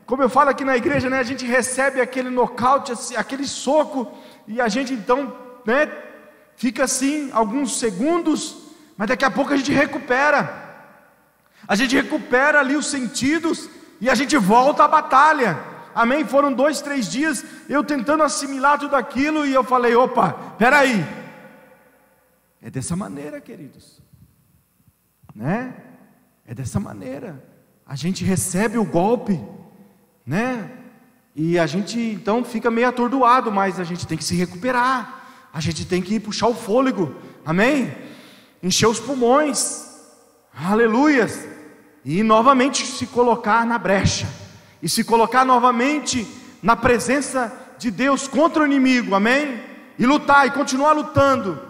Como 0.04 0.22
eu 0.24 0.28
falo 0.28 0.50
aqui 0.50 0.64
na 0.64 0.76
igreja, 0.76 1.08
né, 1.08 1.20
a 1.20 1.24
gente 1.24 1.46
recebe 1.46 2.00
aquele 2.00 2.30
nocaute, 2.30 2.92
aquele 3.16 3.46
soco, 3.46 4.12
e 4.46 4.60
a 4.60 4.66
gente 4.66 4.92
então, 4.92 5.32
né, 5.64 5.86
fica 6.58 6.84
assim 6.84 7.30
alguns 7.32 7.78
segundos, 7.78 8.58
mas 8.96 9.08
daqui 9.08 9.24
a 9.24 9.30
pouco 9.30 9.54
a 9.54 9.56
gente 9.56 9.72
recupera. 9.72 10.66
A 11.66 11.74
gente 11.74 11.96
recupera 11.96 12.60
ali 12.60 12.76
os 12.76 12.86
sentidos 12.86 13.70
e 13.98 14.10
a 14.10 14.14
gente 14.14 14.36
volta 14.36 14.84
à 14.84 14.88
batalha. 14.88 15.58
Amém? 15.94 16.26
Foram 16.26 16.52
dois, 16.52 16.82
três 16.82 17.10
dias 17.10 17.42
eu 17.70 17.82
tentando 17.82 18.22
assimilar 18.22 18.78
tudo 18.78 18.94
aquilo 18.94 19.46
e 19.46 19.54
eu 19.54 19.64
falei: 19.64 19.94
opa, 19.94 20.32
peraí. 20.58 21.02
É 22.60 22.68
dessa 22.68 22.94
maneira, 22.94 23.40
queridos. 23.40 24.02
Né? 25.34 25.72
É 26.46 26.52
dessa 26.52 26.78
maneira 26.78 27.48
a 27.88 27.96
gente 27.96 28.22
recebe 28.22 28.76
o 28.76 28.84
golpe, 28.84 29.40
né? 30.26 30.70
E 31.34 31.58
a 31.58 31.66
gente 31.66 31.98
então 31.98 32.44
fica 32.44 32.70
meio 32.70 32.86
atordoado, 32.86 33.50
mas 33.50 33.80
a 33.80 33.84
gente 33.84 34.06
tem 34.06 34.18
que 34.18 34.24
se 34.24 34.36
recuperar. 34.36 35.17
A 35.52 35.60
gente 35.60 35.84
tem 35.84 36.02
que 36.02 36.20
puxar 36.20 36.48
o 36.48 36.54
fôlego, 36.54 37.14
amém? 37.44 37.94
Encher 38.62 38.88
os 38.88 39.00
pulmões, 39.00 39.86
aleluias, 40.54 41.46
e 42.04 42.22
novamente 42.22 42.86
se 42.86 43.06
colocar 43.06 43.66
na 43.66 43.78
brecha, 43.78 44.28
e 44.82 44.88
se 44.88 45.04
colocar 45.04 45.44
novamente 45.44 46.26
na 46.62 46.76
presença 46.76 47.52
de 47.78 47.90
Deus 47.90 48.26
contra 48.26 48.62
o 48.62 48.66
inimigo, 48.66 49.14
amém? 49.14 49.62
E 49.98 50.06
lutar 50.06 50.46
e 50.46 50.50
continuar 50.50 50.92
lutando, 50.92 51.60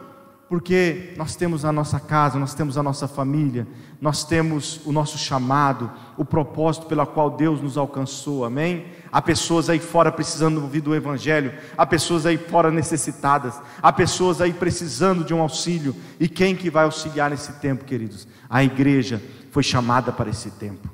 porque 0.48 1.12
nós 1.16 1.36
temos 1.36 1.64
a 1.64 1.70
nossa 1.70 2.00
casa, 2.00 2.38
nós 2.38 2.54
temos 2.54 2.78
a 2.78 2.82
nossa 2.82 3.06
família, 3.06 3.66
nós 4.00 4.24
temos 4.24 4.80
o 4.86 4.92
nosso 4.92 5.18
chamado, 5.18 5.92
o 6.16 6.24
propósito 6.24 6.86
pela 6.86 7.04
qual 7.04 7.30
Deus 7.30 7.60
nos 7.60 7.76
alcançou, 7.76 8.46
amém? 8.46 8.86
Há 9.12 9.20
pessoas 9.20 9.68
aí 9.68 9.78
fora 9.78 10.10
precisando 10.10 10.62
ouvir 10.62 10.80
do 10.80 10.94
Evangelho, 10.94 11.52
há 11.76 11.84
pessoas 11.84 12.24
aí 12.24 12.38
fora 12.38 12.70
necessitadas, 12.70 13.60
há 13.82 13.92
pessoas 13.92 14.40
aí 14.40 14.54
precisando 14.54 15.22
de 15.22 15.34
um 15.34 15.42
auxílio, 15.42 15.94
e 16.18 16.26
quem 16.26 16.56
que 16.56 16.70
vai 16.70 16.84
auxiliar 16.84 17.28
nesse 17.28 17.52
tempo, 17.54 17.84
queridos? 17.84 18.26
A 18.48 18.64
igreja 18.64 19.22
foi 19.50 19.62
chamada 19.62 20.12
para 20.12 20.30
esse 20.30 20.50
tempo, 20.52 20.88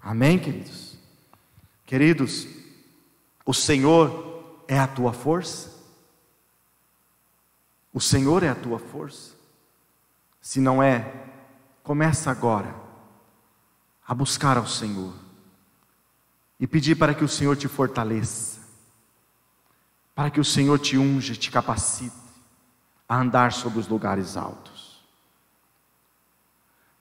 amém, 0.00 0.38
queridos? 0.38 0.96
Queridos, 1.84 2.46
o 3.44 3.52
Senhor 3.52 4.62
é 4.68 4.78
a 4.78 4.86
tua 4.86 5.12
força? 5.12 5.69
O 7.92 8.00
Senhor 8.00 8.42
é 8.42 8.48
a 8.48 8.54
tua 8.54 8.78
força? 8.78 9.34
Se 10.40 10.60
não 10.60 10.82
é, 10.82 11.12
começa 11.82 12.30
agora 12.30 12.74
a 14.06 14.14
buscar 14.14 14.56
ao 14.56 14.66
Senhor 14.66 15.12
e 16.58 16.66
pedir 16.66 16.94
para 16.94 17.14
que 17.14 17.24
o 17.24 17.28
Senhor 17.28 17.56
te 17.56 17.68
fortaleça, 17.68 18.60
para 20.14 20.30
que 20.30 20.40
o 20.40 20.44
Senhor 20.44 20.78
te 20.78 20.96
unja, 20.96 21.34
te 21.34 21.50
capacite 21.50 22.14
a 23.08 23.18
andar 23.18 23.52
sobre 23.52 23.78
os 23.78 23.88
lugares 23.88 24.36
altos. 24.36 25.04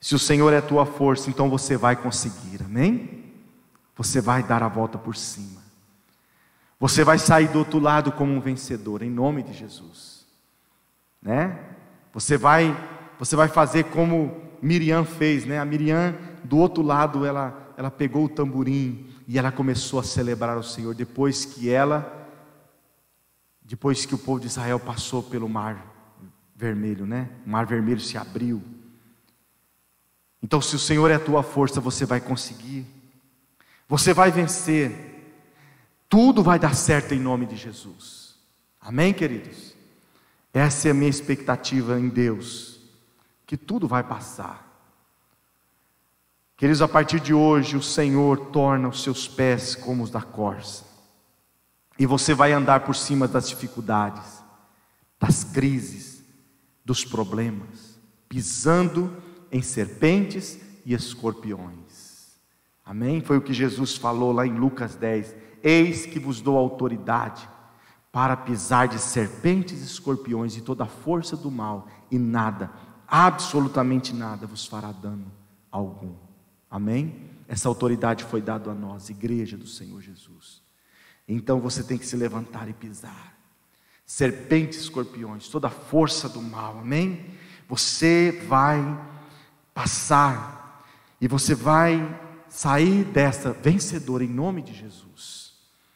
Se 0.02 0.15
o 0.15 0.19
Senhor 0.19 0.54
é 0.54 0.58
a 0.58 0.62
tua 0.62 0.86
força, 0.86 1.30
então 1.30 1.49
você 1.49 1.78
vai 1.78 1.95
conseguir, 1.95 2.63
amém? 2.63 3.34
Você 3.95 4.21
vai 4.21 4.41
dar 4.41 4.63
a 4.63 4.67
volta 4.67 4.97
por 4.97 5.15
cima. 5.15 5.62
Você 6.80 7.04
vai 7.04 7.19
sair 7.19 7.49
do 7.49 7.60
outro 7.60 7.80
lado 7.80 8.12
como 8.12 8.34
um 8.34 8.39
vencedor, 8.39 9.04
em 9.04 9.10
nome 9.10 9.43
de 9.43 9.54
Jesus 9.54 10.18
né? 11.21 11.60
Você 12.13 12.38
vai, 12.38 12.75
você 13.17 13.36
vai 13.36 13.47
fazer 13.47 13.86
como 13.86 14.36
Miriam 14.62 15.05
fez, 15.05 15.45
né? 15.45 15.60
A 15.60 15.65
Miriam 15.65 16.15
do 16.43 16.58
outro 16.58 16.82
lado 16.84 17.25
ela, 17.25 17.73
ela 17.77 17.91
pegou 17.91 18.25
o 18.25 18.29
tamborim 18.29 19.08
e 19.27 19.38
ela 19.38 19.51
começou 19.51 19.99
a 19.99 20.03
celebrar 20.03 20.58
o 20.58 20.63
Senhor 20.63 20.95
depois 20.95 21.45
que 21.45 21.69
ela, 21.69 22.27
depois 23.62 24.05
que 24.05 24.15
o 24.15 24.17
povo 24.17 24.39
de 24.39 24.47
Israel 24.47 24.79
passou 24.79 25.21
pelo 25.21 25.47
mar 25.47 25.86
vermelho, 26.55 27.05
né? 27.05 27.29
O 27.45 27.49
mar 27.49 27.65
vermelho 27.65 27.99
se 27.99 28.17
abriu. 28.17 28.62
Então, 30.41 30.62
se 30.62 30.75
o 30.75 30.79
Senhor 30.79 31.12
é 31.12 31.15
a 31.15 31.19
tua 31.19 31.43
força, 31.43 31.79
você 31.79 32.05
vai 32.05 32.19
conseguir. 32.19 32.86
Você 33.88 34.13
vai 34.13 34.32
vencer. 34.32 34.91
Tudo 36.08 36.41
vai 36.41 36.58
dar 36.58 36.73
certo 36.73 37.13
em 37.13 37.19
nome 37.19 37.45
de 37.45 37.55
Jesus. 37.55 38.36
Amém, 38.82 39.13
queridos? 39.13 39.75
Essa 40.53 40.88
é 40.88 40.91
a 40.91 40.93
minha 40.93 41.09
expectativa 41.09 41.99
em 41.99 42.09
Deus, 42.09 42.79
que 43.45 43.55
tudo 43.55 43.88
vai 43.88 44.03
passar. 44.03 44.67
Queridos, 46.57 46.81
a 46.81 46.88
partir 46.88 47.19
de 47.19 47.33
hoje 47.33 47.77
o 47.77 47.81
Senhor 47.81 48.47
torna 48.47 48.89
os 48.89 49.03
seus 49.03 49.27
pés 49.27 49.75
como 49.75 50.03
os 50.03 50.09
da 50.09 50.21
corça, 50.21 50.83
e 51.97 52.05
você 52.05 52.33
vai 52.33 52.51
andar 52.51 52.81
por 52.81 52.95
cima 52.95 53.27
das 53.27 53.47
dificuldades, 53.47 54.43
das 55.19 55.43
crises, 55.43 56.23
dos 56.83 57.05
problemas, 57.05 57.99
pisando 58.27 59.15
em 59.51 59.62
serpentes 59.62 60.59
e 60.85 60.93
escorpiões. 60.93 62.33
Amém? 62.83 63.21
Foi 63.21 63.38
o 63.38 63.41
que 63.41 63.53
Jesus 63.53 63.95
falou 63.95 64.31
lá 64.31 64.47
em 64.47 64.57
Lucas 64.57 64.95
10: 64.95 65.35
Eis 65.62 66.05
que 66.05 66.19
vos 66.19 66.41
dou 66.41 66.57
autoridade 66.57 67.47
para 68.11 68.35
pisar 68.35 68.87
de 68.87 68.99
serpentes 68.99 69.81
e 69.81 69.85
escorpiões 69.85 70.57
e 70.57 70.61
toda 70.61 70.83
a 70.83 70.87
força 70.87 71.37
do 71.37 71.51
mal, 71.51 71.87
e 72.09 72.17
nada, 72.17 72.71
absolutamente 73.07 74.13
nada, 74.13 74.47
vos 74.47 74.65
fará 74.65 74.91
dano 74.91 75.31
algum. 75.71 76.15
Amém? 76.69 77.29
Essa 77.47 77.67
autoridade 77.67 78.23
foi 78.23 78.41
dada 78.41 78.71
a 78.71 78.75
nós, 78.75 79.09
igreja 79.09 79.57
do 79.57 79.67
Senhor 79.67 80.01
Jesus. 80.01 80.61
Então 81.27 81.59
você 81.59 81.83
tem 81.83 81.97
que 81.97 82.05
se 82.05 82.15
levantar 82.15 82.67
e 82.67 82.73
pisar. 82.73 83.37
Serpentes, 84.05 84.79
escorpiões, 84.79 85.47
toda 85.47 85.67
a 85.67 85.71
força 85.71 86.27
do 86.27 86.41
mal, 86.41 86.79
amém? 86.79 87.25
Você 87.67 88.43
vai 88.47 88.79
passar 89.73 90.83
e 91.21 91.27
você 91.27 91.53
vai 91.53 92.19
sair 92.47 93.03
dessa 93.03 93.53
vencedora 93.53 94.23
em 94.23 94.27
nome 94.27 94.63
de 94.63 94.73
Jesus. 94.73 95.48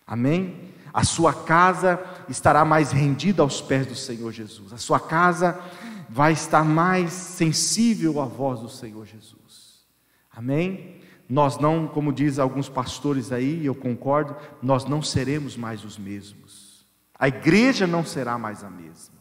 Amém? 0.06 0.74
a 0.94 1.04
sua 1.04 1.34
casa 1.34 2.00
estará 2.30 2.64
mais 2.64 2.92
rendida 2.92 3.42
aos 3.42 3.60
pés 3.60 3.88
do 3.88 3.96
Senhor 3.96 4.32
Jesus, 4.32 4.72
a 4.72 4.78
sua 4.78 5.00
casa 5.00 5.60
vai 6.08 6.34
estar 6.34 6.64
mais 6.64 7.12
sensível 7.12 8.22
à 8.22 8.26
voz 8.26 8.60
do 8.60 8.70
Senhor 8.70 9.04
Jesus. 9.06 9.88
Amém? 10.32 11.02
Nós 11.28 11.58
não, 11.58 11.88
como 11.88 12.14
diz 12.14 12.38
alguns 12.38 12.70
pastores 12.70 13.32
aí, 13.32 13.66
eu 13.66 13.74
concordo, 13.74 14.36
nós 14.62 14.86
não 14.86 15.02
seremos 15.02 15.58
mais 15.58 15.84
os 15.84 15.98
mesmos. 15.98 16.86
A 17.18 17.28
igreja 17.28 17.88
não 17.88 18.06
será 18.06 18.38
mais 18.38 18.64
a 18.64 18.70
mesma. 18.70 19.16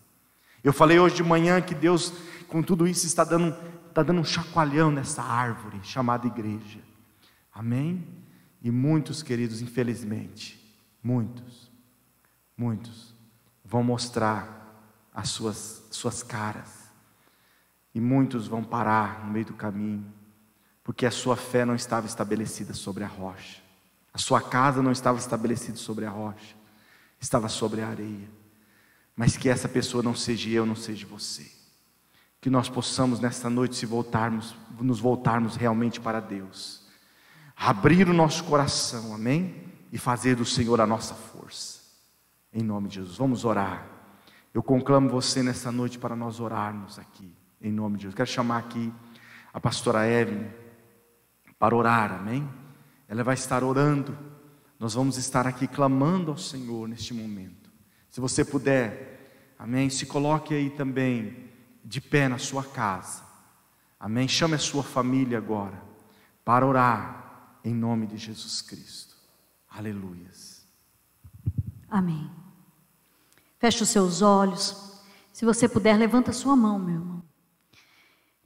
Eu 0.62 0.73
falei 0.73 0.99
hoje 0.99 1.16
de 1.16 1.23
manhã 1.23 1.61
que 1.62 1.75
Deus, 1.75 2.12
com 2.49 2.62
tudo 2.62 2.87
isso, 2.87 3.07
está 3.07 3.25
dando, 3.25 3.57
está 3.88 4.03
dando 4.03 4.21
um 4.21 4.25
chacoalhão 4.25 4.90
nessa 4.90 5.23
árvore 5.23 5.81
chamada 5.83 6.27
igreja. 6.27 6.81
Amém? 7.55 8.07
E 8.61 8.71
muitos, 8.71 9.23
queridos, 9.23 9.62
infelizmente, 9.62 10.62
muitos, 11.03 11.71
muitos 12.57 13.15
vão 13.65 13.83
mostrar 13.83 14.61
as 15.15 15.29
suas, 15.31 15.87
suas 15.91 16.23
caras, 16.23 16.91
e 17.95 18.01
muitos 18.01 18.47
vão 18.47 18.62
parar 18.62 19.25
no 19.25 19.33
meio 19.33 19.47
do 19.47 19.55
caminho, 19.55 20.07
porque 20.83 21.05
a 21.05 21.11
sua 21.11 21.37
fé 21.37 21.65
não 21.65 21.75
estava 21.75 22.07
estabelecida 22.07 22.73
sobre 22.73 23.05
a 23.05 23.07
rocha, 23.07 23.61
a 24.12 24.19
sua 24.19 24.41
casa 24.41 24.83
não 24.83 24.93
estava 24.93 25.19
estabelecida 25.19 25.77
sobre 25.77 26.05
a 26.05 26.11
rocha, 26.11 26.55
estava 27.21 27.49
sobre 27.49 27.81
a 27.81 27.88
areia. 27.88 28.29
Mas 29.15 29.37
que 29.37 29.49
essa 29.49 29.69
pessoa 29.69 30.03
não 30.03 30.15
seja 30.15 30.49
eu, 30.49 30.65
não 30.65 30.75
seja 30.75 31.07
você. 31.07 31.51
Que 32.41 32.51
nós 32.51 32.69
possamos 32.69 33.21
nesta 33.21 33.49
noite 33.49 33.77
se 33.77 33.87
voltarmos, 33.87 34.55
nos 34.81 34.99
voltarmos 34.99 35.55
realmente 35.55 36.01
para 36.01 36.19
Deus. 36.19 36.83
Abrir 37.55 38.09
o 38.09 38.15
nosso 38.15 38.45
coração, 38.45 39.15
amém? 39.15 39.62
E 39.92 39.98
fazer 39.98 40.35
do 40.35 40.44
Senhor 40.44 40.81
a 40.81 40.87
nossa 40.87 41.14
força. 41.14 41.81
Em 42.52 42.62
nome 42.62 42.88
de 42.88 42.96
Jesus. 42.96 43.18
Vamos 43.18 43.44
orar. 43.44 43.87
Eu 44.52 44.62
conclamo 44.62 45.09
você 45.09 45.42
nessa 45.42 45.70
noite 45.70 45.98
para 45.98 46.16
nós 46.16 46.40
orarmos 46.40 46.98
aqui. 46.98 47.37
Em 47.61 47.70
nome 47.70 47.96
de 47.96 48.05
Jesus. 48.05 48.16
Quero 48.16 48.28
chamar 48.28 48.59
aqui 48.59 48.92
a 49.52 49.61
pastora 49.61 50.09
Evelyn 50.09 50.48
para 51.59 51.76
orar, 51.76 52.12
amém? 52.12 52.48
Ela 53.07 53.22
vai 53.22 53.35
estar 53.35 53.62
orando. 53.62 54.18
Nós 54.81 54.94
vamos 54.94 55.16
estar 55.16 55.46
aqui 55.46 55.68
clamando 55.68 56.31
ao 56.31 56.38
Senhor 56.38 56.88
neste 56.88 57.14
momento. 57.14 57.70
Se 58.11 58.20
você 58.20 58.44
puder, 58.44 59.55
amém? 59.59 59.88
Se 59.88 60.07
coloque 60.07 60.55
aí 60.55 60.70
também 60.70 61.50
de 61.85 62.00
pé 62.00 62.28
na 62.28 62.38
sua 62.38 62.64
casa. 62.64 63.22
Amém? 63.98 64.26
Chame 64.26 64.55
a 64.55 64.59
sua 64.59 64.83
família 64.83 65.38
agora 65.38 65.81
para 66.44 66.66
orar 66.66 67.59
em 67.64 67.72
nome 67.72 68.07
de 68.07 68.16
Jesus 68.16 68.61
Cristo. 68.61 69.12
Aleluias. 69.75 70.67
Amém. 71.89 72.31
Feche 73.59 73.83
os 73.83 73.89
seus 73.89 74.21
olhos. 74.21 75.01
Se 75.33 75.45
você 75.45 75.69
puder, 75.69 75.97
levanta 75.97 76.33
sua 76.33 76.55
mão, 76.55 76.79
meu 76.79 76.97
irmão. 76.97 77.23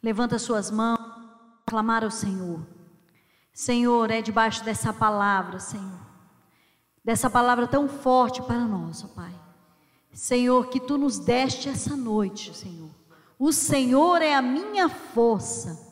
Levanta 0.02 0.38
suas 0.38 0.70
mãos, 0.70 1.00
clamar 1.66 2.04
ao 2.04 2.10
Senhor. 2.10 2.64
Senhor, 3.52 4.10
é 4.10 4.22
debaixo 4.22 4.64
dessa 4.64 4.92
palavra, 4.92 5.58
Senhor. 5.58 6.06
Dessa 7.04 7.28
palavra 7.28 7.66
tão 7.66 7.88
forte 7.88 8.42
para 8.42 8.60
nós, 8.60 9.04
ó 9.04 9.08
Pai. 9.08 9.34
Senhor, 10.12 10.68
que 10.68 10.78
tu 10.78 10.96
nos 10.96 11.18
deste 11.18 11.68
essa 11.68 11.96
noite, 11.96 12.54
Senhor. 12.56 12.90
O 13.38 13.52
Senhor 13.52 14.22
é 14.22 14.34
a 14.34 14.42
minha 14.42 14.88
força 14.88 15.86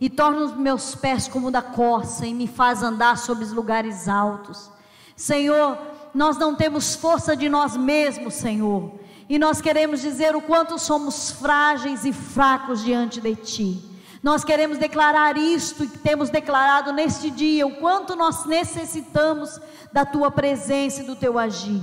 e 0.00 0.08
torna 0.08 0.44
os 0.44 0.56
meus 0.56 0.94
pés 0.94 1.28
como 1.28 1.50
da 1.50 1.62
corça 1.62 2.26
e 2.26 2.34
me 2.34 2.46
faz 2.46 2.82
andar 2.82 3.18
sobre 3.18 3.44
os 3.44 3.52
lugares 3.52 4.08
altos. 4.08 4.70
Senhor, 5.18 5.76
nós 6.14 6.38
não 6.38 6.54
temos 6.54 6.94
força 6.94 7.36
de 7.36 7.48
nós 7.48 7.76
mesmos, 7.76 8.34
Senhor. 8.34 8.92
E 9.28 9.36
nós 9.36 9.60
queremos 9.60 10.00
dizer 10.00 10.36
o 10.36 10.40
quanto 10.40 10.78
somos 10.78 11.32
frágeis 11.32 12.04
e 12.04 12.12
fracos 12.12 12.84
diante 12.84 13.20
de 13.20 13.34
Ti. 13.34 13.84
Nós 14.22 14.44
queremos 14.44 14.78
declarar 14.78 15.36
isto 15.36 15.82
e 15.82 15.88
temos 15.88 16.30
declarado 16.30 16.92
neste 16.92 17.30
dia 17.30 17.66
o 17.66 17.76
quanto 17.76 18.14
nós 18.14 18.46
necessitamos 18.46 19.60
da 19.92 20.06
Tua 20.06 20.30
presença 20.30 21.02
e 21.02 21.06
do 21.06 21.16
Teu 21.16 21.36
agir. 21.36 21.82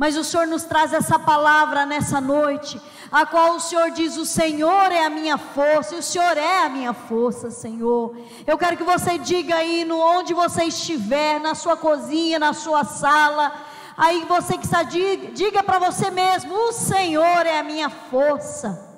Mas 0.00 0.16
o 0.16 0.24
Senhor 0.24 0.46
nos 0.46 0.62
traz 0.62 0.94
essa 0.94 1.18
palavra 1.18 1.84
nessa 1.84 2.22
noite, 2.22 2.80
a 3.12 3.26
qual 3.26 3.56
o 3.56 3.60
Senhor 3.60 3.90
diz: 3.90 4.16
O 4.16 4.24
Senhor 4.24 4.90
é 4.90 5.04
a 5.04 5.10
minha 5.10 5.36
força, 5.36 5.94
o 5.94 6.02
Senhor 6.02 6.38
é 6.38 6.64
a 6.64 6.70
minha 6.70 6.94
força, 6.94 7.50
Senhor. 7.50 8.16
Eu 8.46 8.56
quero 8.56 8.78
que 8.78 8.82
você 8.82 9.18
diga 9.18 9.56
aí, 9.56 9.84
no 9.84 9.98
onde 9.98 10.32
você 10.32 10.64
estiver, 10.64 11.38
na 11.38 11.54
sua 11.54 11.76
cozinha, 11.76 12.38
na 12.38 12.54
sua 12.54 12.82
sala, 12.82 13.52
aí 13.94 14.24
você 14.26 14.56
que 14.56 14.64
está, 14.64 14.82
diga, 14.82 15.32
diga 15.32 15.62
para 15.62 15.78
você 15.78 16.10
mesmo: 16.10 16.54
O 16.54 16.72
Senhor 16.72 17.44
é 17.44 17.58
a 17.58 17.62
minha 17.62 17.90
força 17.90 18.88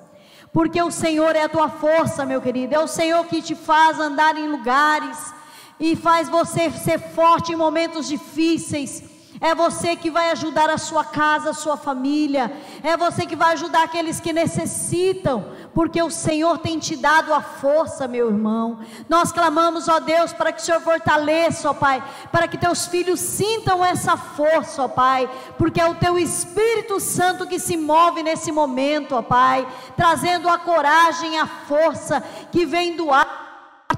porque 0.53 0.79
o 0.81 0.91
Senhor 0.91 1.35
é 1.35 1.41
a 1.41 1.49
tua 1.49 1.67
força, 1.67 2.27
meu 2.27 2.39
querido, 2.39 2.75
é 2.75 2.79
o 2.79 2.87
Senhor 2.87 3.25
que 3.25 3.41
te 3.41 3.55
faz 3.55 3.99
andar 3.99 4.37
em 4.37 4.47
lugares 4.47 5.33
e 5.79 5.95
faz 5.95 6.29
você 6.29 6.69
ser 6.69 6.99
forte 6.99 7.51
em 7.51 7.55
momentos 7.55 8.07
difíceis. 8.07 9.12
É 9.41 9.53
você 9.55 9.95
que 9.95 10.09
vai 10.09 10.31
ajudar 10.31 10.69
a 10.69 10.77
sua 10.77 11.03
casa, 11.03 11.49
a 11.49 11.53
sua 11.53 11.75
família. 11.75 12.51
É 12.83 12.95
você 12.95 13.25
que 13.25 13.35
vai 13.35 13.53
ajudar 13.53 13.83
aqueles 13.83 14.19
que 14.19 14.31
necessitam, 14.31 15.45
porque 15.73 16.01
o 16.01 16.09
Senhor 16.09 16.59
tem 16.59 16.79
te 16.79 16.95
dado 16.95 17.33
a 17.33 17.41
força, 17.41 18.07
meu 18.07 18.29
irmão. 18.29 18.79
Nós 19.09 19.31
clamamos, 19.31 19.87
ó 19.87 19.99
Deus, 19.99 20.31
para 20.31 20.51
que 20.51 20.61
o 20.61 20.63
Senhor 20.63 20.81
fortaleça, 20.81 21.69
ó 21.69 21.73
Pai, 21.73 22.03
para 22.31 22.47
que 22.47 22.57
teus 22.57 22.85
filhos 22.85 23.19
sintam 23.19 23.83
essa 23.83 24.15
força, 24.15 24.83
ó 24.83 24.87
Pai, 24.87 25.29
porque 25.57 25.81
é 25.81 25.85
o 25.85 25.95
teu 25.95 26.17
Espírito 26.17 26.99
Santo 26.99 27.47
que 27.47 27.59
se 27.59 27.75
move 27.75 28.23
nesse 28.23 28.51
momento, 28.51 29.15
ó 29.15 29.21
Pai, 29.21 29.67
trazendo 29.95 30.47
a 30.47 30.57
coragem, 30.57 31.39
a 31.39 31.47
força 31.47 32.23
que 32.51 32.65
vem 32.65 32.95
do 32.95 33.11
ar 33.11 33.23
a 33.23 33.25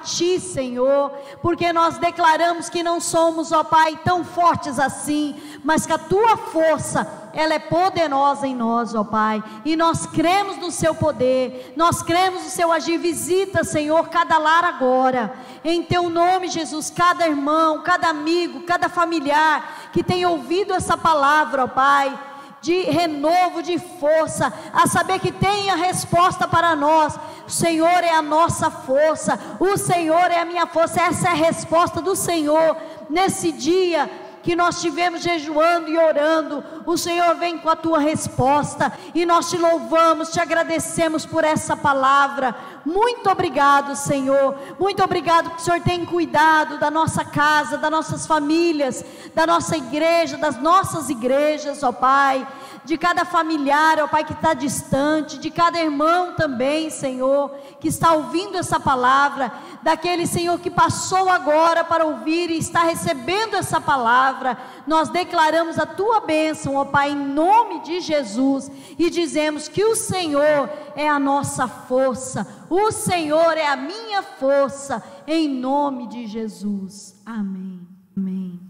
Ti, 0.05 0.39
Senhor, 0.39 1.11
porque 1.41 1.73
nós 1.73 1.97
declaramos 1.97 2.69
que 2.69 2.83
não 2.83 3.01
somos, 3.01 3.51
ó 3.51 3.63
Pai, 3.63 3.99
tão 4.03 4.23
fortes 4.23 4.77
assim, 4.77 5.35
mas 5.63 5.85
que 5.85 5.91
a 5.91 5.97
Tua 5.97 6.37
força, 6.37 7.29
ela 7.33 7.55
é 7.55 7.59
poderosa 7.59 8.47
em 8.47 8.55
nós, 8.55 8.93
ó 8.93 9.03
Pai, 9.03 9.43
e 9.65 9.75
nós 9.75 10.05
cremos 10.05 10.57
no 10.57 10.71
Seu 10.71 10.93
poder, 10.93 11.73
nós 11.75 12.03
cremos 12.03 12.43
no 12.43 12.49
Seu 12.49 12.71
agir. 12.71 12.99
Visita, 12.99 13.63
Senhor, 13.63 14.07
cada 14.09 14.37
lar 14.37 14.63
agora, 14.63 15.33
em 15.63 15.81
Teu 15.81 16.09
nome, 16.09 16.47
Jesus, 16.47 16.91
cada 16.91 17.27
irmão, 17.27 17.81
cada 17.81 18.07
amigo, 18.07 18.61
cada 18.61 18.87
familiar 18.87 19.89
que 19.91 20.03
tem 20.03 20.25
ouvido 20.25 20.73
essa 20.73 20.95
palavra, 20.95 21.63
ó 21.63 21.67
Pai 21.67 22.17
de 22.65 22.81
renovo, 22.81 23.61
de 23.61 23.77
força, 23.77 24.51
a 24.73 24.87
saber 24.87 25.19
que 25.19 25.31
tem 25.31 25.69
a 25.69 25.75
resposta 25.75 26.47
para 26.47 26.75
nós. 26.75 27.15
O 27.47 27.51
Senhor 27.51 28.03
é 28.03 28.11
a 28.11 28.21
nossa 28.21 28.71
força, 28.71 29.39
o 29.59 29.77
Senhor 29.77 30.31
é 30.31 30.41
a 30.41 30.45
minha 30.45 30.65
força. 30.65 31.01
Essa 31.01 31.29
é 31.29 31.31
a 31.31 31.35
resposta 31.35 32.01
do 32.01 32.15
Senhor 32.15 32.77
nesse 33.09 33.51
dia 33.51 34.09
que 34.45 34.55
nós 34.55 34.75
estivemos 34.75 35.23
jejuando 35.23 35.89
e 35.89 35.97
orando, 35.97 36.63
o 36.85 36.95
Senhor 36.95 37.33
vem 37.33 37.57
com 37.57 37.67
a 37.67 37.75
tua 37.75 37.97
resposta 37.97 38.93
e 39.15 39.25
nós 39.25 39.49
te 39.49 39.57
louvamos, 39.57 40.29
te 40.29 40.39
agradecemos 40.39 41.25
por 41.25 41.43
essa 41.43 41.75
palavra. 41.75 42.55
Muito 42.85 43.27
obrigado, 43.27 43.95
Senhor. 43.95 44.55
Muito 44.79 45.03
obrigado 45.03 45.45
porque 45.45 45.63
o 45.63 45.65
Senhor 45.65 45.81
tem 45.81 46.05
cuidado 46.05 46.77
da 46.77 46.91
nossa 46.91 47.25
casa, 47.25 47.79
das 47.79 47.89
nossas 47.89 48.27
famílias, 48.27 49.03
da 49.33 49.47
nossa 49.47 49.75
igreja, 49.75 50.37
das 50.37 50.61
nossas 50.61 51.09
igrejas, 51.09 51.81
ó 51.81 51.91
Pai 51.91 52.47
de 52.85 52.97
cada 52.97 53.25
familiar, 53.25 53.99
ó 53.99 54.07
Pai, 54.07 54.23
que 54.23 54.33
está 54.33 54.53
distante, 54.53 55.39
de 55.39 55.49
cada 55.49 55.79
irmão 55.79 56.35
também, 56.35 56.91
Senhor, 56.91 57.49
que 57.79 57.87
está 57.87 58.13
ouvindo 58.13 58.57
essa 58.57 58.79
palavra, 58.79 59.51
daquele 59.81 60.27
Senhor 60.27 60.59
que 60.59 60.69
passou 60.69 61.27
agora 61.29 61.83
para 61.83 62.05
ouvir 62.05 62.51
e 62.51 62.59
está 62.59 62.83
recebendo 62.83 63.55
essa 63.55 63.81
palavra. 63.81 64.57
Nós 64.85 65.09
declaramos 65.09 65.79
a 65.79 65.85
tua 65.85 66.21
bênção, 66.21 66.75
ó 66.75 66.85
Pai, 66.85 67.11
em 67.11 67.15
nome 67.15 67.81
de 67.81 67.99
Jesus, 68.01 68.71
e 68.99 69.09
dizemos 69.09 69.67
que 69.67 69.83
o 69.83 69.95
Senhor 69.95 70.69
é 70.95 71.09
a 71.09 71.19
nossa 71.19 71.67
força, 71.67 72.65
o 72.69 72.91
Senhor 72.91 73.57
é 73.57 73.67
a 73.67 73.75
minha 73.75 74.21
força, 74.21 75.03
em 75.27 75.49
nome 75.49 76.07
de 76.07 76.27
Jesus. 76.27 77.19
Amém. 77.25 77.81
Amém. 78.15 78.61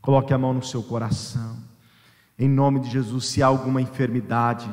Coloque 0.00 0.32
a 0.32 0.38
mão 0.38 0.54
no 0.54 0.62
seu 0.62 0.82
coração. 0.82 1.69
Em 2.40 2.48
nome 2.48 2.80
de 2.80 2.88
Jesus, 2.88 3.26
se 3.26 3.42
há 3.42 3.46
alguma 3.48 3.82
enfermidade, 3.82 4.66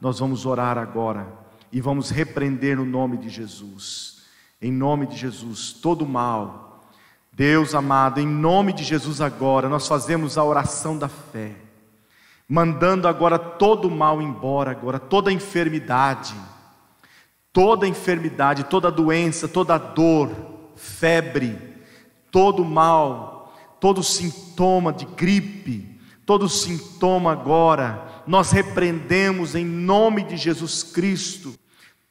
nós 0.00 0.20
vamos 0.20 0.46
orar 0.46 0.78
agora 0.78 1.28
e 1.70 1.78
vamos 1.78 2.08
repreender 2.08 2.78
no 2.78 2.86
nome 2.86 3.18
de 3.18 3.28
Jesus. 3.28 4.22
Em 4.58 4.72
nome 4.72 5.06
de 5.06 5.18
Jesus, 5.18 5.70
todo 5.70 6.06
mal. 6.06 6.88
Deus 7.30 7.74
amado, 7.74 8.20
em 8.20 8.26
nome 8.26 8.72
de 8.72 8.82
Jesus 8.82 9.20
agora, 9.20 9.68
nós 9.68 9.86
fazemos 9.86 10.38
a 10.38 10.44
oração 10.44 10.96
da 10.96 11.08
fé, 11.08 11.52
mandando 12.48 13.06
agora 13.06 13.38
todo 13.38 13.88
o 13.88 13.90
mal 13.90 14.22
embora, 14.22 14.70
agora 14.70 14.98
toda 14.98 15.30
enfermidade, 15.30 16.34
toda 17.52 17.86
enfermidade, 17.86 18.64
toda 18.64 18.90
doença, 18.90 19.46
toda 19.46 19.76
dor, 19.76 20.30
febre, 20.74 21.58
todo 22.30 22.64
mal, 22.64 23.54
todo 23.78 24.02
sintoma 24.02 24.90
de 24.90 25.04
gripe, 25.04 25.89
todo 26.30 26.48
sintoma 26.48 27.32
agora, 27.32 28.22
nós 28.24 28.52
repreendemos 28.52 29.56
em 29.56 29.64
nome 29.64 30.22
de 30.22 30.36
Jesus 30.36 30.84
Cristo. 30.84 31.54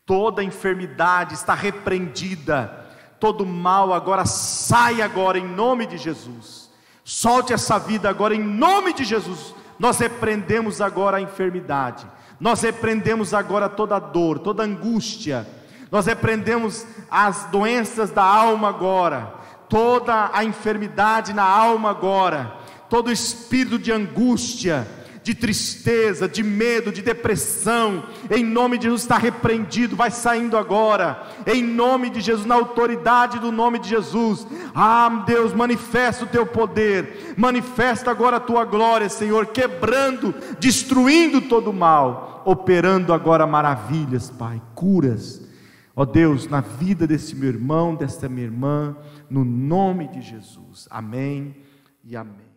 Toda 0.05 0.43
enfermidade 0.43 1.35
está 1.35 1.53
repreendida, 1.53 2.85
todo 3.17 3.45
mal 3.45 3.93
agora 3.93 4.25
sai 4.25 5.01
agora 5.01 5.39
em 5.39 5.47
nome 5.47 5.85
de 5.85 5.97
Jesus. 5.97 6.69
Solte 7.01 7.53
essa 7.53 7.79
vida 7.79 8.09
agora 8.09 8.35
em 8.35 8.43
nome 8.43 8.91
de 8.91 9.05
Jesus. 9.05 9.55
Nós 9.79 9.97
repreendemos 9.99 10.81
agora 10.81 11.15
a 11.15 11.21
enfermidade. 11.21 12.05
Nós 12.41 12.61
repreendemos 12.61 13.33
agora 13.33 13.69
toda 13.69 13.97
dor, 13.99 14.39
toda 14.39 14.63
angústia. 14.63 15.47
Nós 15.89 16.07
repreendemos 16.07 16.85
as 17.09 17.45
doenças 17.45 18.11
da 18.11 18.25
alma 18.25 18.67
agora, 18.67 19.33
toda 19.69 20.29
a 20.33 20.43
enfermidade 20.43 21.31
na 21.31 21.45
alma 21.45 21.91
agora 21.91 22.58
todo 22.89 23.11
espírito 23.11 23.77
de 23.77 23.91
angústia, 23.91 24.87
de 25.23 25.35
tristeza, 25.35 26.27
de 26.27 26.41
medo, 26.41 26.91
de 26.91 27.01
depressão, 27.01 28.03
em 28.31 28.43
nome 28.43 28.77
de 28.77 28.85
Jesus 28.85 29.01
está 29.01 29.17
repreendido, 29.17 29.95
vai 29.95 30.09
saindo 30.09 30.57
agora, 30.57 31.21
em 31.45 31.61
nome 31.63 32.09
de 32.09 32.19
Jesus, 32.21 32.47
na 32.47 32.55
autoridade 32.55 33.37
do 33.37 33.51
nome 33.51 33.79
de 33.79 33.89
Jesus. 33.89 34.47
Ah, 34.73 35.23
Deus, 35.27 35.53
manifesta 35.53 36.23
o 36.23 36.27
teu 36.27 36.45
poder, 36.45 37.35
manifesta 37.37 38.09
agora 38.09 38.37
a 38.37 38.39
tua 38.39 38.65
glória, 38.65 39.07
Senhor, 39.07 39.47
quebrando, 39.47 40.33
destruindo 40.59 41.41
todo 41.41 41.69
o 41.69 41.73
mal, 41.73 42.41
operando 42.45 43.13
agora 43.13 43.45
maravilhas, 43.45 44.29
Pai, 44.31 44.61
curas. 44.73 45.47
Ó 45.95 46.05
Deus, 46.05 46.47
na 46.47 46.61
vida 46.61 47.05
desse 47.05 47.35
meu 47.35 47.49
irmão, 47.49 47.93
desta 47.93 48.29
minha 48.29 48.45
irmã, 48.45 48.95
no 49.29 49.43
nome 49.43 50.07
de 50.07 50.21
Jesus. 50.21 50.87
Amém 50.89 51.55
e 52.03 52.15
amém. 52.15 52.48